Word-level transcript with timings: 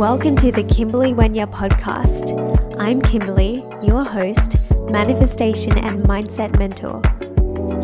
Welcome 0.00 0.36
to 0.36 0.50
the 0.50 0.62
Kimberley 0.62 1.12
Wenya 1.12 1.46
podcast. 1.46 2.32
I'm 2.80 3.02
Kimberley, 3.02 3.62
your 3.82 4.02
host, 4.02 4.56
manifestation 4.90 5.76
and 5.76 6.02
mindset 6.04 6.58
mentor. 6.58 7.02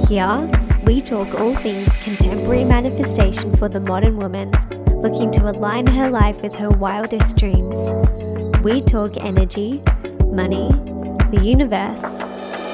Here, 0.08 0.50
we 0.86 1.02
talk 1.02 1.38
all 1.38 1.54
things 1.56 1.94
contemporary 1.98 2.64
manifestation 2.64 3.54
for 3.54 3.68
the 3.68 3.80
modern 3.80 4.16
woman 4.16 4.50
looking 5.02 5.30
to 5.32 5.50
align 5.50 5.86
her 5.88 6.08
life 6.08 6.40
with 6.40 6.54
her 6.54 6.70
wildest 6.70 7.36
dreams. 7.36 7.76
We 8.62 8.80
talk 8.80 9.18
energy, 9.18 9.82
money, 10.24 10.70
the 11.32 11.40
universe, 11.42 12.02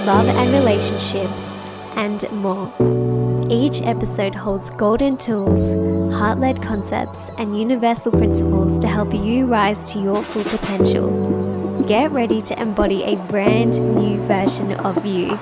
love 0.07 0.29
and 0.29 0.53
relationships, 0.53 1.59
and 1.97 2.31
more. 2.31 3.12
Each 3.53 3.83
episode 3.83 4.35
holds 4.35 4.71
golden 4.71 5.19
tools, 5.19 5.75
heart 6.15 6.39
led 6.39 6.63
concepts, 6.63 7.29
and 7.37 7.59
universal 7.59 8.11
principles 8.11 8.79
to 8.79 8.89
help 8.89 9.13
you 9.13 9.45
rise 9.45 9.93
to 9.93 9.99
your 9.99 10.23
full 10.23 10.45
potential. 10.45 11.85
Get 11.87 12.11
ready 12.13 12.41
to 12.41 12.59
embody 12.59 13.03
a 13.03 13.17
brand 13.27 13.79
new 13.95 14.17
version 14.25 14.73
of 14.73 15.05
you. 15.05 15.39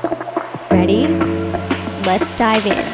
Ready? 0.73 1.07
Let's 2.05 2.35
dive 2.35 2.67
in. 2.67 2.85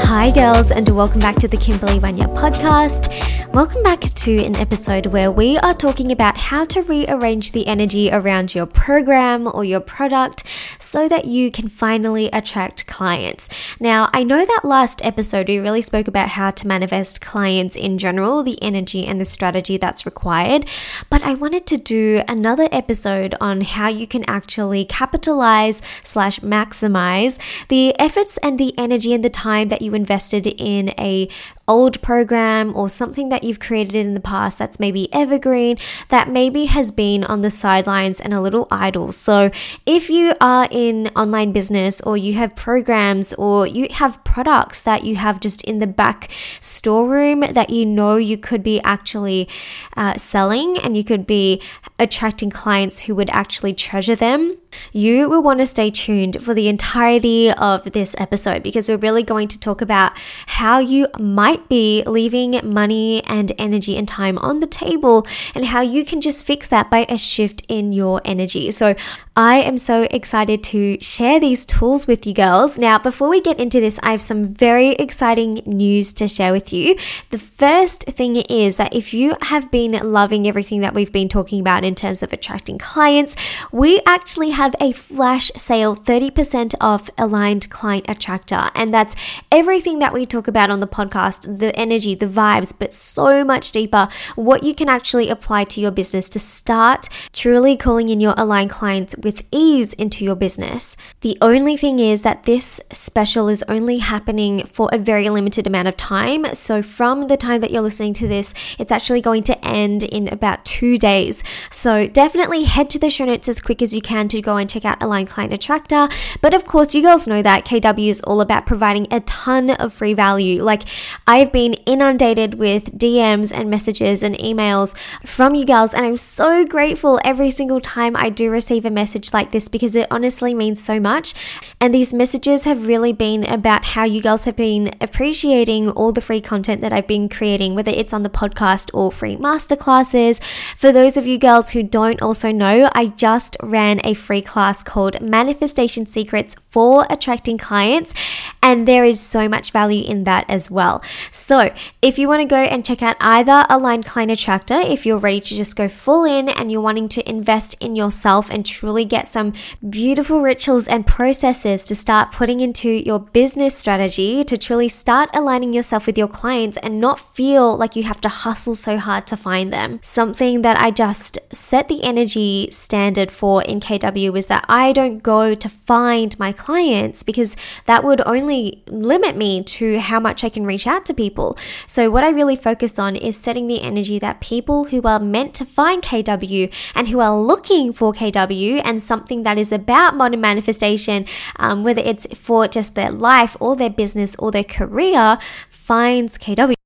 Hi, 0.00 0.30
girls, 0.30 0.70
and 0.70 0.88
welcome 0.88 1.20
back 1.20 1.36
to 1.36 1.46
the 1.46 1.58
Kimberley 1.58 1.98
Wenya 1.98 2.34
podcast. 2.34 3.12
Welcome 3.52 3.82
back 3.82 4.02
to 4.02 4.44
an 4.44 4.54
episode 4.54 5.06
where 5.06 5.28
we 5.28 5.58
are 5.58 5.74
talking 5.74 6.12
about 6.12 6.38
how 6.38 6.62
to 6.66 6.82
rearrange 6.82 7.50
the 7.50 7.66
energy 7.66 8.08
around 8.08 8.54
your 8.54 8.64
program 8.64 9.50
or 9.52 9.64
your 9.64 9.80
product 9.80 10.44
so 10.78 11.08
that 11.08 11.24
you 11.24 11.50
can 11.50 11.68
finally 11.68 12.28
attract 12.32 12.86
clients. 12.86 13.48
Now, 13.80 14.08
I 14.14 14.22
know 14.22 14.46
that 14.46 14.60
last 14.62 15.04
episode 15.04 15.48
we 15.48 15.58
really 15.58 15.82
spoke 15.82 16.06
about 16.06 16.28
how 16.28 16.52
to 16.52 16.68
manifest 16.68 17.20
clients 17.20 17.74
in 17.74 17.98
general, 17.98 18.44
the 18.44 18.62
energy 18.62 19.04
and 19.04 19.20
the 19.20 19.24
strategy 19.24 19.76
that's 19.76 20.06
required, 20.06 20.64
but 21.10 21.24
I 21.24 21.34
wanted 21.34 21.66
to 21.66 21.76
do 21.76 22.22
another 22.28 22.68
episode 22.70 23.34
on 23.40 23.62
how 23.62 23.88
you 23.88 24.06
can 24.06 24.24
actually 24.28 24.84
capitalize 24.84 25.82
slash 26.04 26.38
maximize 26.38 27.36
the 27.66 27.98
efforts 27.98 28.38
and 28.44 28.60
the 28.60 28.78
energy 28.78 29.12
and 29.12 29.24
the 29.24 29.28
time 29.28 29.70
that 29.70 29.82
you 29.82 29.92
invested 29.92 30.46
in 30.46 30.90
a 30.90 31.28
old 31.70 32.02
program 32.02 32.76
or 32.76 32.88
something 32.88 33.28
that 33.28 33.44
you've 33.44 33.60
created 33.60 33.94
in 33.94 34.14
the 34.14 34.20
past 34.20 34.58
that's 34.58 34.80
maybe 34.80 35.12
evergreen, 35.14 35.78
that 36.08 36.28
maybe 36.28 36.64
has 36.64 36.90
been 36.90 37.22
on 37.24 37.40
the 37.42 37.50
sidelines 37.50 38.20
and 38.20 38.34
a 38.34 38.40
little 38.40 38.66
idle. 38.70 39.12
So, 39.12 39.50
if 39.86 40.10
you 40.10 40.34
are 40.40 40.66
in 40.70 41.08
online 41.14 41.52
business 41.52 42.00
or 42.00 42.16
you 42.16 42.34
have 42.34 42.56
programs 42.56 43.32
or 43.34 43.66
you 43.66 43.86
have 43.92 44.22
products 44.24 44.82
that 44.82 45.04
you 45.04 45.14
have 45.16 45.38
just 45.38 45.62
in 45.62 45.78
the 45.78 45.86
back 45.86 46.28
storeroom 46.60 47.40
that 47.40 47.70
you 47.70 47.86
know 47.86 48.16
you 48.16 48.36
could 48.36 48.62
be 48.62 48.80
actually 48.82 49.48
uh, 49.96 50.16
selling 50.16 50.76
and 50.78 50.96
you 50.96 51.04
could 51.04 51.26
be 51.26 51.62
attracting 51.98 52.50
clients 52.50 53.02
who 53.02 53.14
would 53.14 53.30
actually 53.30 53.72
treasure 53.72 54.16
them 54.16 54.56
you 54.92 55.28
will 55.28 55.42
want 55.42 55.60
to 55.60 55.66
stay 55.66 55.90
tuned 55.90 56.42
for 56.42 56.54
the 56.54 56.68
entirety 56.68 57.50
of 57.50 57.92
this 57.92 58.14
episode 58.18 58.62
because 58.62 58.88
we're 58.88 58.96
really 58.96 59.22
going 59.22 59.48
to 59.48 59.58
talk 59.58 59.80
about 59.80 60.12
how 60.46 60.78
you 60.78 61.08
might 61.18 61.68
be 61.68 62.02
leaving 62.06 62.60
money 62.62 63.22
and 63.24 63.52
energy 63.58 63.96
and 63.96 64.08
time 64.08 64.38
on 64.38 64.60
the 64.60 64.66
table 64.66 65.26
and 65.54 65.66
how 65.66 65.80
you 65.80 66.04
can 66.04 66.20
just 66.20 66.44
fix 66.44 66.68
that 66.68 66.90
by 66.90 67.06
a 67.08 67.18
shift 67.18 67.64
in 67.68 67.92
your 67.92 68.20
energy. 68.24 68.70
So, 68.70 68.94
I 69.40 69.62
am 69.62 69.78
so 69.78 70.06
excited 70.10 70.62
to 70.64 71.00
share 71.00 71.40
these 71.40 71.64
tools 71.64 72.06
with 72.06 72.26
you 72.26 72.34
girls. 72.34 72.78
Now, 72.78 72.98
before 72.98 73.30
we 73.30 73.40
get 73.40 73.58
into 73.58 73.80
this, 73.80 73.98
I 74.02 74.10
have 74.10 74.20
some 74.20 74.48
very 74.48 74.90
exciting 74.90 75.62
news 75.64 76.12
to 76.14 76.28
share 76.28 76.52
with 76.52 76.74
you. 76.74 76.98
The 77.30 77.38
first 77.38 78.02
thing 78.02 78.36
is 78.36 78.76
that 78.76 78.94
if 78.94 79.14
you 79.14 79.36
have 79.40 79.70
been 79.70 79.92
loving 79.92 80.46
everything 80.46 80.82
that 80.82 80.92
we've 80.92 81.10
been 81.10 81.30
talking 81.30 81.58
about 81.58 81.86
in 81.86 81.94
terms 81.94 82.22
of 82.22 82.34
attracting 82.34 82.76
clients, 82.76 83.34
we 83.72 84.02
actually 84.04 84.50
have 84.50 84.74
a 84.78 84.92
flash 84.92 85.50
sale 85.56 85.96
30% 85.96 86.74
off 86.78 87.08
aligned 87.16 87.70
client 87.70 88.04
attractor. 88.10 88.68
And 88.74 88.92
that's 88.92 89.16
everything 89.50 90.00
that 90.00 90.12
we 90.12 90.26
talk 90.26 90.48
about 90.48 90.68
on 90.68 90.80
the 90.80 90.86
podcast 90.86 91.60
the 91.60 91.74
energy, 91.74 92.14
the 92.14 92.26
vibes, 92.26 92.74
but 92.78 92.92
so 92.92 93.42
much 93.42 93.72
deeper. 93.72 94.06
What 94.36 94.64
you 94.64 94.74
can 94.74 94.90
actually 94.90 95.30
apply 95.30 95.64
to 95.64 95.80
your 95.80 95.92
business 95.92 96.28
to 96.28 96.38
start 96.38 97.08
truly 97.32 97.78
calling 97.78 98.10
in 98.10 98.20
your 98.20 98.34
aligned 98.36 98.68
clients 98.68 99.16
with 99.16 99.29
ease 99.50 99.94
into 99.94 100.24
your 100.24 100.34
business. 100.34 100.96
The 101.22 101.38
only 101.40 101.76
thing 101.78 101.98
is 101.98 102.20
that 102.22 102.42
this 102.42 102.80
special 102.92 103.48
is 103.48 103.64
only 103.68 103.98
happening 103.98 104.66
for 104.66 104.90
a 104.92 104.98
very 104.98 105.30
limited 105.30 105.66
amount 105.66 105.88
of 105.88 105.96
time. 105.96 106.54
So, 106.54 106.82
from 106.82 107.28
the 107.28 107.38
time 107.38 107.62
that 107.62 107.70
you're 107.70 107.80
listening 107.80 108.12
to 108.14 108.28
this, 108.28 108.52
it's 108.78 108.92
actually 108.92 109.22
going 109.22 109.42
to 109.44 109.66
end 109.66 110.04
in 110.04 110.28
about 110.28 110.66
two 110.66 110.98
days. 110.98 111.42
So, 111.70 112.06
definitely 112.06 112.64
head 112.64 112.90
to 112.90 112.98
the 112.98 113.08
show 113.08 113.24
notes 113.24 113.48
as 113.48 113.62
quick 113.62 113.80
as 113.80 113.94
you 113.94 114.02
can 114.02 114.28
to 114.28 114.42
go 114.42 114.50
go 114.50 114.56
and 114.56 114.68
check 114.68 114.84
out 114.84 115.00
Align 115.00 115.26
Client 115.26 115.52
Attractor. 115.52 116.08
But 116.40 116.54
of 116.54 116.66
course, 116.66 116.92
you 116.94 117.02
girls 117.02 117.28
know 117.28 117.40
that 117.42 117.64
KW 117.64 118.08
is 118.08 118.20
all 118.22 118.40
about 118.40 118.66
providing 118.66 119.06
a 119.12 119.20
ton 119.20 119.70
of 119.70 119.92
free 119.92 120.12
value. 120.12 120.64
Like, 120.64 120.82
I've 121.26 121.52
been 121.52 121.74
inundated 121.86 122.54
with 122.54 122.98
DMs 122.98 123.52
and 123.54 123.70
messages 123.70 124.24
and 124.24 124.34
emails 124.38 124.96
from 125.24 125.54
you 125.54 125.64
girls, 125.64 125.94
and 125.94 126.04
I'm 126.04 126.16
so 126.16 126.64
grateful 126.66 127.20
every 127.24 127.50
single 127.50 127.80
time 127.80 128.16
I 128.16 128.28
do 128.28 128.50
receive 128.50 128.84
a 128.84 128.90
message 128.90 129.09
like 129.32 129.50
this 129.50 129.68
because 129.68 129.96
it 129.96 130.06
honestly 130.10 130.54
means 130.54 130.82
so 130.82 130.98
much. 131.00 131.34
And 131.80 131.94
these 131.94 132.12
messages 132.12 132.64
have 132.64 132.86
really 132.86 133.12
been 133.12 133.44
about 133.44 133.84
how 133.84 134.04
you 134.04 134.20
girls 134.20 134.44
have 134.44 134.56
been 134.56 134.94
appreciating 135.00 135.90
all 135.90 136.12
the 136.12 136.20
free 136.20 136.40
content 136.40 136.80
that 136.80 136.92
I've 136.92 137.06
been 137.06 137.28
creating, 137.28 137.74
whether 137.74 137.92
it's 137.92 138.12
on 138.12 138.22
the 138.22 138.30
podcast 138.30 138.90
or 138.94 139.10
free 139.10 139.36
masterclasses. 139.36 140.42
For 140.76 140.92
those 140.92 141.16
of 141.16 141.26
you 141.26 141.38
girls 141.38 141.70
who 141.70 141.82
don't 141.82 142.20
also 142.22 142.52
know, 142.52 142.90
I 142.94 143.06
just 143.06 143.56
ran 143.62 144.00
a 144.04 144.14
free 144.14 144.42
class 144.42 144.82
called 144.82 145.20
Manifestation 145.20 146.06
Secrets 146.06 146.56
for 146.70 147.06
Attracting 147.10 147.58
Clients, 147.58 148.14
and 148.62 148.86
there 148.86 149.04
is 149.04 149.20
so 149.20 149.48
much 149.48 149.72
value 149.72 150.04
in 150.04 150.24
that 150.24 150.48
as 150.48 150.70
well. 150.70 151.02
So, 151.30 151.72
if 152.00 152.18
you 152.18 152.28
want 152.28 152.42
to 152.42 152.48
go 152.48 152.56
and 152.62 152.84
check 152.84 153.02
out 153.02 153.16
either 153.20 153.66
Aligned 153.68 154.06
Client 154.06 154.30
Attractor, 154.30 154.78
if 154.78 155.04
you're 155.04 155.18
ready 155.18 155.40
to 155.40 155.54
just 155.54 155.76
go 155.76 155.88
full 155.88 156.24
in 156.24 156.48
and 156.48 156.70
you're 156.70 156.80
wanting 156.80 157.08
to 157.10 157.28
invest 157.28 157.74
in 157.82 157.96
yourself 157.96 158.50
and 158.50 158.64
truly 158.64 159.04
get 159.04 159.26
some 159.26 159.52
beautiful 159.88 160.40
rituals 160.40 160.86
and 160.86 161.06
processes 161.06 161.82
to 161.84 161.96
start 161.96 162.32
putting 162.32 162.60
into 162.60 162.88
your 162.88 163.18
business 163.18 163.76
strategy 163.76 164.44
to 164.44 164.56
truly 164.56 164.88
start 164.88 165.28
aligning 165.34 165.72
yourself 165.72 166.06
with 166.06 166.16
your 166.16 166.28
clients 166.28 166.76
and 166.78 167.00
not 167.00 167.18
feel 167.18 167.76
like 167.76 167.96
you 167.96 168.04
have 168.04 168.20
to 168.20 168.28
hustle 168.28 168.74
so 168.74 168.96
hard 168.96 169.26
to 169.26 169.36
find 169.36 169.72
them. 169.72 169.98
Something 170.02 170.62
that 170.62 170.80
I 170.80 170.90
just 170.90 171.38
set 171.52 171.88
the 171.88 172.04
energy 172.04 172.68
standard 172.70 173.30
for 173.30 173.62
in 173.62 173.80
KW 173.80 174.36
is 174.38 174.46
that 174.46 174.64
I 174.68 174.92
don't 174.92 175.22
go 175.22 175.54
to 175.54 175.68
find 175.68 176.38
my 176.38 176.52
clients 176.60 177.22
because 177.22 177.56
that 177.86 178.04
would 178.04 178.20
only 178.26 178.84
limit 178.86 179.36
me 179.36 179.62
to 179.64 179.98
how 179.98 180.20
much 180.20 180.44
I 180.44 180.48
can 180.48 180.64
reach 180.64 180.86
out 180.86 181.04
to 181.06 181.14
people. 181.14 181.56
So, 181.86 182.10
what 182.10 182.22
I 182.22 182.30
really 182.30 182.56
focus 182.56 182.98
on 182.98 183.16
is 183.16 183.36
setting 183.36 183.66
the 183.66 183.80
energy 183.80 184.18
that 184.20 184.40
people 184.40 184.84
who 184.84 185.02
are 185.02 185.18
meant 185.18 185.54
to 185.54 185.64
find 185.64 186.02
KW 186.02 186.72
and 186.94 187.08
who 187.08 187.20
are 187.20 187.36
looking 187.36 187.92
for 187.92 188.12
KW 188.12 188.82
and 188.84 189.02
something 189.02 189.42
that 189.42 189.58
is 189.58 189.72
about 189.72 190.16
modern 190.16 190.40
manifestation, 190.40 191.26
um, 191.56 191.82
whether 191.82 192.02
it's 192.02 192.26
for 192.34 192.68
just 192.68 192.94
their 192.94 193.10
life 193.10 193.56
or 193.60 193.74
their 193.76 193.90
business 193.90 194.36
or 194.36 194.50
their 194.50 194.64
career, 194.64 195.38
finds 195.70 196.38
KW. 196.38 196.79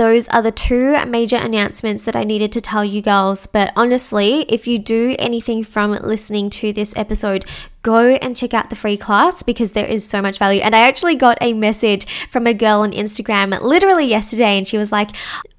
Those 0.00 0.28
are 0.28 0.40
the 0.40 0.50
two 0.50 1.04
major 1.04 1.36
announcements 1.36 2.04
that 2.04 2.16
I 2.16 2.24
needed 2.24 2.52
to 2.52 2.62
tell 2.62 2.82
you 2.82 3.02
girls. 3.02 3.46
But 3.46 3.70
honestly, 3.76 4.46
if 4.48 4.66
you 4.66 4.78
do 4.78 5.14
anything 5.18 5.62
from 5.62 5.90
listening 5.90 6.48
to 6.48 6.72
this 6.72 6.96
episode, 6.96 7.44
go 7.82 8.14
and 8.14 8.34
check 8.34 8.54
out 8.54 8.70
the 8.70 8.76
free 8.76 8.96
class 8.96 9.42
because 9.42 9.72
there 9.72 9.84
is 9.84 10.08
so 10.08 10.22
much 10.22 10.38
value. 10.38 10.62
And 10.62 10.74
I 10.74 10.88
actually 10.88 11.16
got 11.16 11.36
a 11.42 11.52
message 11.52 12.06
from 12.30 12.46
a 12.46 12.54
girl 12.54 12.80
on 12.80 12.92
Instagram 12.92 13.60
literally 13.60 14.06
yesterday, 14.06 14.56
and 14.56 14.66
she 14.66 14.78
was 14.78 14.90
like, 14.90 15.10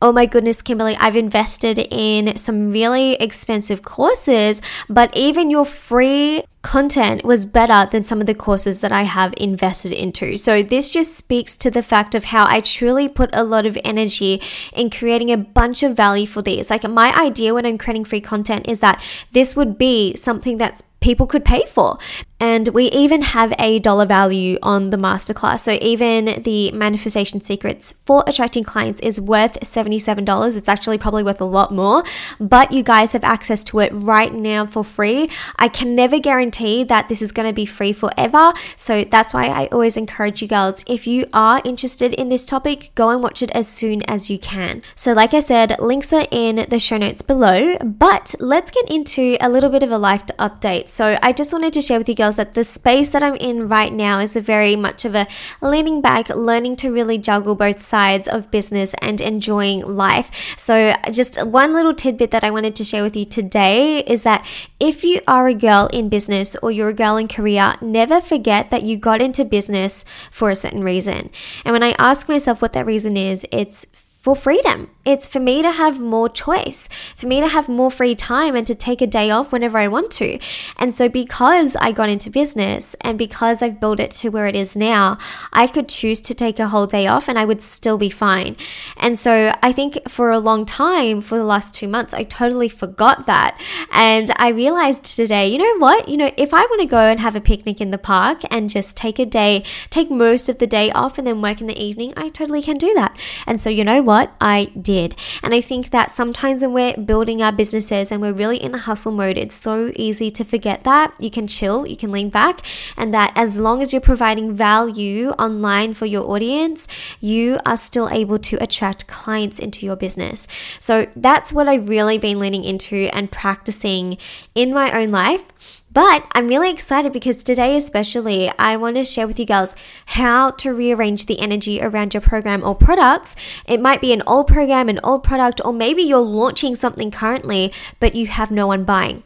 Oh 0.02 0.12
my 0.12 0.26
goodness, 0.26 0.64
Kimberley, 0.64 0.98
I've 0.98 1.16
invested 1.16 1.78
in 1.78 2.36
some 2.36 2.72
really 2.72 3.14
expensive 3.14 3.84
courses, 3.84 4.60
but 4.90 5.16
even 5.16 5.52
your 5.52 5.66
free 5.66 6.46
content 6.62 7.24
was 7.24 7.46
better 7.46 7.90
than 7.90 8.04
some 8.04 8.22
of 8.22 8.28
the 8.28 8.36
courses 8.36 8.82
that 8.82 8.92
I 8.92 9.04
have 9.04 9.34
invested 9.38 9.92
into. 9.92 10.38
So, 10.38 10.62
this 10.62 10.90
just 10.90 11.16
speaks 11.16 11.56
to 11.58 11.72
the 11.72 11.82
fact 11.82 12.14
of 12.16 12.26
how 12.26 12.46
I 12.46 12.60
truly 12.60 13.08
put 13.10 13.30
a 13.34 13.44
lot 13.44 13.66
of 13.66 13.78
energy 13.84 14.42
in 14.74 14.90
creating 14.90 15.32
a 15.32 15.38
bunch 15.38 15.84
of 15.84 15.96
value 15.96 16.28
for 16.28 16.42
these. 16.42 16.70
Like, 16.70 16.88
my 16.88 17.16
idea 17.20 17.54
when 17.54 17.66
I'm 17.66 17.78
creating 17.78 18.06
free 18.06 18.22
content 18.22 18.68
is 18.68 18.80
that 18.80 19.04
this 19.32 19.56
would 19.56 19.78
be 19.78 20.16
something 20.16 20.58
that's 20.58 20.84
people 21.02 21.26
could 21.26 21.44
pay 21.44 21.66
for. 21.66 21.98
And 22.42 22.68
we 22.70 22.86
even 22.86 23.22
have 23.22 23.54
a 23.60 23.78
dollar 23.78 24.08
value 24.08 24.58
on 24.64 24.90
the 24.90 24.98
masterclass. 24.98 25.60
So 25.60 25.78
even 25.80 26.42
the 26.42 26.72
manifestation 26.72 27.40
secrets 27.40 27.92
for 27.92 28.24
attracting 28.26 28.64
clients 28.64 29.00
is 29.02 29.22
worth 29.22 29.60
$77. 29.60 30.58
It's 30.58 30.68
actually 30.68 30.98
probably 30.98 31.24
worth 31.24 31.40
a 31.40 31.46
lot 31.46 31.72
more, 31.72 32.04
but 32.40 32.72
you 32.72 32.82
guys 32.82 33.12
have 33.12 33.24
access 33.24 33.64
to 33.66 33.80
it 33.80 33.92
right 33.94 34.34
now 34.34 34.66
for 34.66 34.84
free. 34.84 35.30
I 35.58 35.68
can 35.68 35.94
never 35.96 36.18
guarantee 36.18 36.84
that 36.86 37.10
this 37.10 37.22
is 37.22 37.32
going 37.32 37.48
to 37.48 37.54
be 37.54 37.68
free 37.68 37.94
forever. 37.94 38.54
So 38.76 39.04
that's 39.04 39.36
why 39.36 39.46
I 39.46 39.68
always 39.68 39.96
encourage 39.96 40.42
you 40.42 40.48
girls 40.48 40.84
if 40.88 41.06
you 41.06 41.28
are 41.34 41.62
interested 41.64 42.14
in 42.16 42.30
this 42.30 42.46
topic, 42.46 42.92
go 42.96 43.10
and 43.10 43.22
watch 43.22 43.44
it 43.44 43.52
as 43.52 43.68
soon 43.68 44.02
as 44.04 44.30
you 44.32 44.40
can. 44.40 44.82
So, 44.96 45.14
like 45.14 45.34
I 45.34 45.40
said, 45.42 45.80
links 45.80 46.12
are 46.12 46.28
in 46.32 46.66
the 46.70 46.80
show 46.80 46.98
notes 46.98 47.22
below, 47.22 47.78
but 47.78 48.34
let's 48.40 48.72
get 48.72 48.90
into 48.90 49.38
a 49.40 49.50
little 49.50 49.70
bit 49.70 49.84
of 49.84 49.92
a 49.92 49.98
life 49.98 50.26
update. 50.40 50.88
So, 50.88 51.20
I 51.22 51.34
just 51.34 51.54
wanted 51.54 51.74
to 51.74 51.82
share 51.82 52.00
with 52.00 52.10
you 52.10 52.16
girls 52.16 52.31
that 52.38 52.54
the 52.54 52.64
space 52.64 53.10
that 53.10 53.24
I'm 53.24 53.36
in 53.36 53.68
right 53.68 53.94
now 53.94 54.20
is 54.20 54.36
a 54.36 54.42
very 54.42 54.76
much 54.76 55.06
of 55.06 55.16
a 55.16 55.28
leaning 55.62 56.02
back, 56.02 56.30
learning 56.30 56.76
to 56.78 56.92
really 56.92 57.18
juggle 57.18 57.56
both 57.56 57.82
sides 57.82 58.28
of 58.28 58.52
business 58.52 58.94
and 59.02 59.22
enjoying 59.22 59.82
life. 59.82 60.56
So, 60.58 60.96
just 61.12 61.44
one 61.46 61.74
little 61.74 61.94
tidbit 61.94 62.32
that 62.32 62.44
I 62.44 62.52
wanted 62.52 62.76
to 62.76 62.84
share 62.84 63.04
with 63.04 63.16
you 63.16 63.26
today 63.26 64.00
is 64.00 64.24
that 64.24 64.46
if 64.80 65.04
you 65.04 65.22
are 65.28 65.48
a 65.48 65.54
girl 65.54 65.90
in 65.94 66.10
business 66.10 66.56
or 66.58 66.72
you're 66.72 66.90
a 66.90 66.94
girl 66.94 67.18
in 67.18 67.28
career, 67.28 67.76
never 67.82 68.22
forget 68.22 68.70
that 68.72 68.84
you 68.84 68.98
got 68.98 69.22
into 69.22 69.46
business 69.46 70.06
for 70.32 70.50
a 70.50 70.56
certain 70.56 70.84
reason. 70.84 71.30
And 71.66 71.74
when 71.74 71.84
I 71.84 71.96
ask 71.98 72.28
myself 72.28 72.62
what 72.62 72.74
that 72.74 72.86
reason 72.86 73.18
is, 73.18 73.46
it's 73.52 73.86
for 74.22 74.36
freedom. 74.36 74.88
It's 75.04 75.26
for 75.26 75.40
me 75.40 75.64
to 75.64 75.72
have 75.72 76.00
more 76.00 76.30
choice, 76.30 76.88
for 77.16 77.26
me 77.26 77.42
to 77.42 77.48
have 77.48 77.68
more 77.68 77.90
free 77.90 78.14
time 78.14 78.56
and 78.56 78.68
to 78.68 78.76
take 78.76 79.02
a 79.02 79.08
day 79.08 79.32
off 79.32 79.52
whenever 79.52 79.80
I 79.80 79.88
want 79.88 80.12
to. 80.12 80.38
And 80.78 80.94
so, 80.94 81.10
because 81.10 81.76
I 81.76 81.92
got 81.92 82.08
into 82.08 82.30
business 82.30 82.96
and 83.02 83.18
because 83.18 83.64
I've 83.64 83.80
built 83.80 84.00
it 84.00 84.12
to 84.12 84.30
where 84.30 84.46
it 84.46 84.56
is 84.56 84.76
now, 84.76 85.18
I 85.52 85.66
could 85.66 85.90
choose 85.90 86.22
to 86.22 86.36
take 86.36 86.60
a 86.60 86.68
whole 86.68 86.86
day 86.86 87.08
off 87.08 87.28
and 87.28 87.40
I 87.40 87.46
would 87.46 87.62
still 87.62 87.98
be 87.98 88.12
fine. 88.12 88.56
And 88.96 89.18
so, 89.18 89.52
I 89.64 89.72
think 89.72 90.08
for 90.08 90.30
a 90.30 90.38
long 90.38 90.66
time, 90.66 91.22
for 91.22 91.40
the 91.40 91.44
last 91.44 91.74
two 91.74 91.88
months, 91.88 92.14
I 92.14 92.22
totally 92.22 92.70
forgot 92.70 93.26
that. 93.26 93.60
And 93.92 94.32
I 94.36 94.50
realized 94.50 95.04
today, 95.04 95.48
you 95.48 95.58
know 95.58 95.78
what? 95.80 96.08
You 96.08 96.18
know, 96.18 96.32
if 96.38 96.54
I 96.54 96.62
want 96.62 96.82
to 96.82 96.88
go 96.88 97.00
and 97.00 97.20
have 97.20 97.36
a 97.36 97.42
picnic 97.42 97.82
in 97.82 97.90
the 97.90 97.98
park 97.98 98.42
and 98.52 98.70
just 98.70 98.96
take 98.96 99.18
a 99.18 99.26
day, 99.26 99.64
take 99.90 100.12
most 100.12 100.48
of 100.48 100.60
the 100.60 100.68
day 100.68 100.92
off 100.92 101.18
and 101.18 101.26
then 101.26 101.42
work 101.42 101.60
in 101.60 101.66
the 101.66 101.84
evening, 101.84 102.14
I 102.16 102.30
totally 102.30 102.62
can 102.62 102.78
do 102.78 102.94
that. 102.94 103.18
And 103.48 103.60
so, 103.60 103.72
you 103.72 103.84
know 103.84 104.04
what? 104.04 104.11
What 104.12 104.36
I 104.42 104.66
did. 104.94 105.16
And 105.42 105.54
I 105.54 105.62
think 105.62 105.92
that 105.92 106.12
sometimes 106.12 106.64
when 106.64 106.74
we're 106.74 106.98
building 106.98 107.42
our 107.42 107.54
businesses 107.54 108.12
and 108.12 108.22
we're 108.22 108.34
really 108.34 108.58
in 108.58 108.76
a 108.76 108.78
hustle 108.78 109.14
mode, 109.14 109.38
it's 109.38 109.56
so 109.56 109.90
easy 109.96 110.30
to 110.32 110.44
forget 110.44 110.84
that. 110.84 111.14
You 111.18 111.32
can 111.32 111.48
chill, 111.48 111.88
you 111.88 111.96
can 111.96 112.12
lean 112.12 112.30
back, 112.30 112.60
and 112.98 113.14
that 113.14 113.32
as 113.38 113.58
long 113.58 113.82
as 113.82 113.94
you're 113.94 114.02
providing 114.02 114.54
value 114.54 115.30
online 115.46 115.94
for 115.94 116.08
your 116.08 116.30
audience, 116.30 116.90
you 117.22 117.58
are 117.66 117.78
still 117.78 118.10
able 118.10 118.38
to 118.40 118.62
attract 118.62 119.08
clients 119.08 119.60
into 119.60 119.86
your 119.86 119.96
business. 119.96 120.46
So 120.82 121.08
that's 121.16 121.54
what 121.54 121.70
I've 121.70 121.88
really 121.88 122.18
been 122.18 122.38
leaning 122.38 122.66
into 122.66 123.10
and 123.14 123.32
practicing 123.32 124.18
in 124.54 124.74
my 124.74 124.92
own 124.92 125.12
life. 125.12 125.81
But 125.94 126.26
I'm 126.32 126.48
really 126.48 126.70
excited 126.72 127.12
because 127.12 127.44
today, 127.44 127.76
especially, 127.76 128.50
I 128.58 128.78
want 128.78 128.96
to 128.96 129.04
share 129.04 129.28
with 129.28 129.40
you 129.40 129.46
girls 129.46 129.76
how 130.08 130.52
to 130.52 130.74
rearrange 130.74 131.26
the 131.26 131.40
energy 131.40 131.82
around 131.82 132.14
your 132.14 132.22
program 132.22 132.64
or 132.64 132.76
products. 132.76 133.36
It 133.66 133.82
might 133.82 134.00
be 134.00 134.14
an 134.14 134.24
old 134.26 134.48
program, 134.48 134.88
an 134.88 135.02
old 135.04 135.24
product, 135.24 135.60
or 135.66 135.74
maybe 135.74 136.02
you're 136.02 136.20
launching 136.20 136.76
something 136.78 137.12
currently, 137.12 137.74
but 138.00 138.16
you 138.16 138.28
have 138.28 138.52
no 138.52 138.68
one 138.68 138.86
buying. 138.86 139.24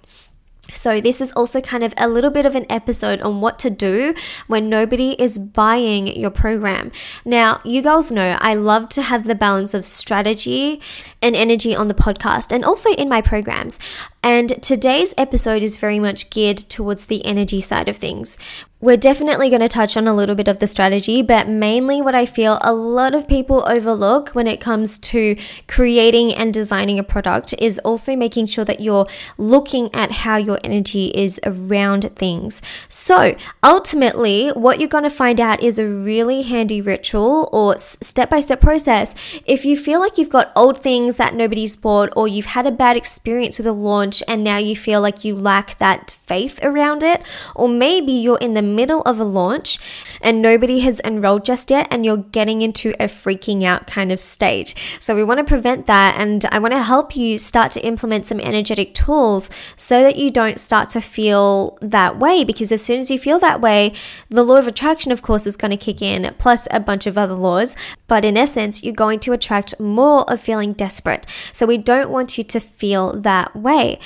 So, 0.74 1.00
this 1.00 1.22
is 1.22 1.32
also 1.34 1.62
kind 1.62 1.84
of 1.84 1.94
a 1.96 2.08
little 2.08 2.32
bit 2.32 2.46
of 2.46 2.56
an 2.56 2.66
episode 2.72 3.22
on 3.22 3.40
what 3.40 3.60
to 3.60 3.70
do 3.70 4.16
when 4.48 4.68
nobody 4.68 5.12
is 5.22 5.38
buying 5.38 6.08
your 6.08 6.32
program. 6.32 6.92
Now, 7.24 7.62
you 7.64 7.84
girls 7.84 8.12
know 8.12 8.38
I 8.42 8.56
love 8.56 8.90
to 8.90 9.04
have 9.04 9.26
the 9.26 9.36
balance 9.36 9.76
of 9.76 9.86
strategy 9.86 10.82
and 11.22 11.36
energy 11.36 11.76
on 11.76 11.88
the 11.88 11.94
podcast 11.94 12.52
and 12.52 12.66
also 12.66 12.92
in 12.94 13.08
my 13.08 13.22
programs. 13.22 13.78
And 14.26 14.60
today's 14.64 15.14
episode 15.20 15.62
is 15.62 15.78
very 15.78 16.00
much 16.00 16.32
geared 16.32 16.58
towards 16.58 17.06
the 17.06 17.24
energy 17.28 17.62
side 17.62 17.88
of 17.88 17.96
things. 17.96 18.40
We're 18.82 18.98
definitely 18.98 19.50
going 19.50 19.62
to 19.62 19.68
touch 19.68 19.98
on 19.98 20.08
a 20.08 20.14
little 20.14 20.36
bit 20.36 20.48
of 20.48 20.60
the 20.60 20.68
strategy, 20.68 21.24
but 21.24 21.48
mainly 21.48 22.04
what 22.04 22.14
I 22.14 22.28
feel 22.28 22.60
a 22.62 22.74
lot 22.74 23.16
of 23.16 23.28
people 23.28 23.64
overlook 23.68 24.30
when 24.30 24.46
it 24.46 24.60
comes 24.62 25.00
to 25.00 25.38
creating 25.68 26.36
and 26.36 26.54
designing 26.54 27.00
a 27.00 27.04
product 27.04 27.56
is 27.58 27.80
also 27.80 28.16
making 28.16 28.48
sure 28.48 28.66
that 28.66 28.82
you're 28.82 29.08
looking 29.40 29.90
at 29.96 30.12
how 30.12 30.38
your 30.38 30.60
energy 30.64 31.08
is 31.16 31.40
around 31.46 32.16
things. 32.16 32.62
So, 32.88 33.36
ultimately, 33.64 34.50
what 34.50 34.80
you're 34.80 34.90
going 34.90 35.04
to 35.06 35.10
find 35.10 35.42
out 35.42 35.64
is 35.64 35.80
a 35.80 35.88
really 35.88 36.44
handy 36.44 36.82
ritual 36.82 37.50
or 37.52 37.80
step 37.80 38.30
by 38.30 38.40
step 38.40 38.62
process. 38.62 39.16
If 39.46 39.66
you 39.66 39.78
feel 39.78 40.00
like 40.00 40.20
you've 40.20 40.30
got 40.30 40.52
old 40.56 40.78
things 40.78 41.18
that 41.18 41.34
nobody's 41.34 41.76
bought, 41.76 42.14
or 42.16 42.28
you've 42.28 42.48
had 42.48 42.68
a 42.68 42.72
bad 42.72 42.98
experience 42.98 43.58
with 43.58 43.66
a 43.66 43.74
launch 43.74 44.15
and 44.24 44.44
now 44.44 44.58
you 44.58 44.76
feel 44.76 45.02
like 45.02 45.24
you 45.24 45.36
lack 45.36 45.78
that 45.80 46.12
faith 46.26 46.60
around 46.64 47.04
it, 47.04 47.22
or 47.56 47.68
maybe 47.68 48.12
you're 48.12 48.38
in 48.40 48.54
the 48.54 48.62
middle 48.62 49.02
of 49.04 49.20
a 49.20 49.24
launch 49.24 49.80
and 50.22 50.42
nobody 50.42 50.80
has 50.80 51.00
enrolled 51.04 51.46
just 51.46 51.70
yet 51.70 51.88
and 51.92 52.06
you're 52.06 52.18
getting 52.18 52.62
into 52.62 52.90
a 53.00 53.06
freaking 53.08 53.64
out 53.64 53.88
kind 53.88 54.12
of 54.12 54.20
stage. 54.20 54.76
So, 55.00 55.16
we 55.16 55.24
want 55.24 55.40
to 55.40 55.44
prevent 55.44 55.86
that, 55.86 56.16
and 56.18 56.46
I 56.46 56.60
want 56.60 56.74
to 56.74 56.84
help 56.84 57.16
you 57.16 57.38
start 57.38 57.72
to 57.72 57.86
implement 57.86 58.26
some 58.26 58.40
energetic 58.40 58.94
tools 58.94 59.50
so 59.76 60.02
that 60.02 60.16
you 60.16 60.32
don't 60.32 60.60
start 60.60 60.90
to 60.90 61.02
feel 61.02 61.78
that 61.82 62.18
way. 62.18 62.44
Because 62.44 62.72
as 62.72 62.84
soon 62.84 63.00
as 63.00 63.12
you 63.12 63.20
feel 63.20 63.40
that 63.40 63.62
way, 63.62 63.94
the 64.30 64.44
law 64.44 64.56
of 64.56 64.68
attraction, 64.68 65.12
of 65.12 65.22
course, 65.22 65.46
is 65.46 65.58
going 65.58 65.72
to 65.72 65.78
kick 65.78 66.02
in, 66.02 66.34
plus 66.38 66.68
a 66.72 66.80
bunch 66.80 67.08
of 67.08 67.18
other 67.18 67.34
laws. 67.34 67.76
But 68.08 68.26
in 68.26 68.38
essence, 68.38 68.84
you're 68.84 68.94
going 68.94 69.20
to 69.22 69.34
attract 69.34 69.80
more 69.80 70.30
of 70.32 70.42
feeling 70.42 70.74
desperate. 70.74 71.26
So, 71.54 71.66
we 71.66 71.78
don't 71.78 72.10
want 72.10 72.38
you 72.38 72.44
to 72.44 72.60
feel 72.60 73.14
that 73.22 73.56
way. 73.56 74.00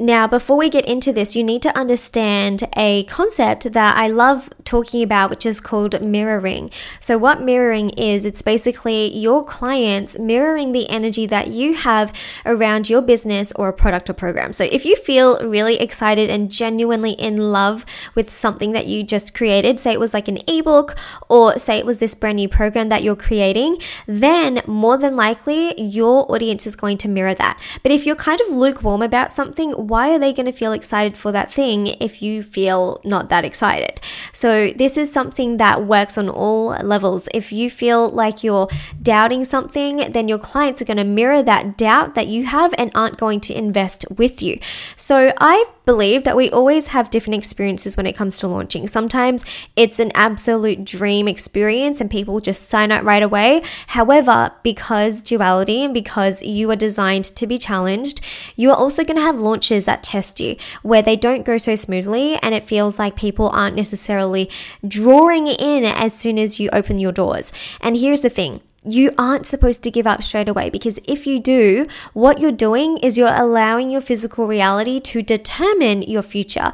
Now, 0.00 0.26
before 0.26 0.56
we 0.56 0.70
get 0.70 0.86
into 0.86 1.12
this, 1.12 1.36
you 1.36 1.44
need 1.44 1.62
to 1.62 1.78
understand 1.78 2.64
a 2.76 3.04
concept 3.04 3.74
that 3.74 3.96
I 3.96 4.08
love 4.08 4.50
talking 4.64 5.04
about, 5.04 5.30
which 5.30 5.46
is 5.46 5.60
called 5.60 6.02
mirroring. 6.02 6.72
So, 6.98 7.16
what 7.16 7.40
mirroring 7.40 7.90
is, 7.90 8.26
it's 8.26 8.42
basically 8.42 9.16
your 9.16 9.44
clients 9.44 10.18
mirroring 10.18 10.72
the 10.72 10.90
energy 10.90 11.26
that 11.26 11.46
you 11.46 11.74
have 11.74 12.12
around 12.44 12.90
your 12.90 13.02
business 13.02 13.52
or 13.52 13.68
a 13.68 13.72
product 13.72 14.10
or 14.10 14.14
program. 14.14 14.52
So, 14.52 14.64
if 14.64 14.84
you 14.84 14.96
feel 14.96 15.38
really 15.46 15.78
excited 15.78 16.28
and 16.28 16.50
genuinely 16.50 17.12
in 17.12 17.36
love 17.36 17.86
with 18.16 18.34
something 18.34 18.72
that 18.72 18.88
you 18.88 19.04
just 19.04 19.32
created, 19.32 19.78
say 19.78 19.92
it 19.92 20.00
was 20.00 20.12
like 20.12 20.26
an 20.26 20.38
ebook 20.48 20.96
or 21.28 21.56
say 21.56 21.78
it 21.78 21.86
was 21.86 22.00
this 22.00 22.16
brand 22.16 22.36
new 22.38 22.48
program 22.48 22.88
that 22.88 23.04
you're 23.04 23.14
creating, 23.14 23.78
then 24.08 24.60
more 24.66 24.98
than 24.98 25.14
likely 25.14 25.80
your 25.80 26.28
audience 26.32 26.66
is 26.66 26.74
going 26.74 26.98
to 26.98 27.08
mirror 27.08 27.34
that. 27.34 27.60
But 27.84 27.92
if 27.92 28.04
you're 28.04 28.16
kind 28.16 28.40
of 28.40 28.56
lukewarm 28.56 29.00
about 29.00 29.30
something, 29.30 29.83
why 29.88 30.10
are 30.14 30.18
they 30.18 30.32
going 30.32 30.46
to 30.46 30.52
feel 30.52 30.72
excited 30.72 31.16
for 31.16 31.32
that 31.32 31.52
thing 31.52 31.88
if 32.00 32.22
you 32.22 32.42
feel 32.42 33.00
not 33.04 33.28
that 33.28 33.44
excited? 33.44 34.00
So, 34.32 34.72
this 34.74 34.96
is 34.96 35.12
something 35.12 35.58
that 35.58 35.84
works 35.84 36.18
on 36.18 36.28
all 36.28 36.68
levels. 36.82 37.28
If 37.34 37.52
you 37.52 37.70
feel 37.70 38.08
like 38.08 38.42
you're 38.42 38.68
doubting 39.02 39.44
something, 39.44 40.12
then 40.12 40.28
your 40.28 40.38
clients 40.38 40.80
are 40.82 40.84
going 40.84 40.96
to 40.96 41.04
mirror 41.04 41.42
that 41.42 41.76
doubt 41.76 42.14
that 42.14 42.28
you 42.28 42.44
have 42.44 42.74
and 42.78 42.90
aren't 42.94 43.18
going 43.18 43.40
to 43.40 43.56
invest 43.56 44.04
with 44.16 44.42
you. 44.42 44.58
So, 44.96 45.32
I 45.38 45.66
believe 45.84 46.24
that 46.24 46.36
we 46.36 46.50
always 46.50 46.88
have 46.88 47.10
different 47.10 47.36
experiences 47.36 47.96
when 47.96 48.06
it 48.06 48.16
comes 48.16 48.38
to 48.38 48.48
launching. 48.48 48.86
Sometimes 48.86 49.44
it's 49.76 49.98
an 49.98 50.12
absolute 50.14 50.84
dream 50.84 51.28
experience 51.28 52.00
and 52.00 52.10
people 52.10 52.40
just 52.40 52.68
sign 52.68 52.90
up 52.90 53.04
right 53.04 53.22
away. 53.22 53.62
However, 53.88 54.52
because 54.62 55.22
duality 55.22 55.84
and 55.84 55.92
because 55.92 56.42
you 56.42 56.70
are 56.70 56.76
designed 56.76 57.24
to 57.24 57.46
be 57.46 57.58
challenged, 57.58 58.20
you 58.56 58.70
are 58.70 58.76
also 58.76 59.04
going 59.04 59.16
to 59.16 59.22
have 59.22 59.40
launches 59.40 59.84
that 59.86 60.02
test 60.02 60.40
you 60.40 60.56
where 60.82 61.02
they 61.02 61.16
don't 61.16 61.44
go 61.44 61.58
so 61.58 61.74
smoothly 61.74 62.36
and 62.36 62.54
it 62.54 62.62
feels 62.62 62.98
like 62.98 63.16
people 63.16 63.48
aren't 63.50 63.76
necessarily 63.76 64.50
drawing 64.86 65.46
in 65.46 65.84
as 65.84 66.14
soon 66.14 66.38
as 66.38 66.58
you 66.58 66.70
open 66.72 66.98
your 66.98 67.12
doors. 67.12 67.52
And 67.80 67.96
here's 67.96 68.22
the 68.22 68.30
thing 68.30 68.60
you 68.84 69.12
aren't 69.18 69.46
supposed 69.46 69.82
to 69.82 69.90
give 69.90 70.06
up 70.06 70.22
straight 70.22 70.48
away 70.48 70.70
because 70.70 70.98
if 71.04 71.26
you 71.26 71.40
do, 71.40 71.86
what 72.12 72.40
you're 72.40 72.52
doing 72.52 72.98
is 72.98 73.16
you're 73.16 73.34
allowing 73.34 73.90
your 73.90 74.00
physical 74.00 74.46
reality 74.46 75.00
to 75.00 75.22
determine 75.22 76.02
your 76.02 76.22
future. 76.22 76.72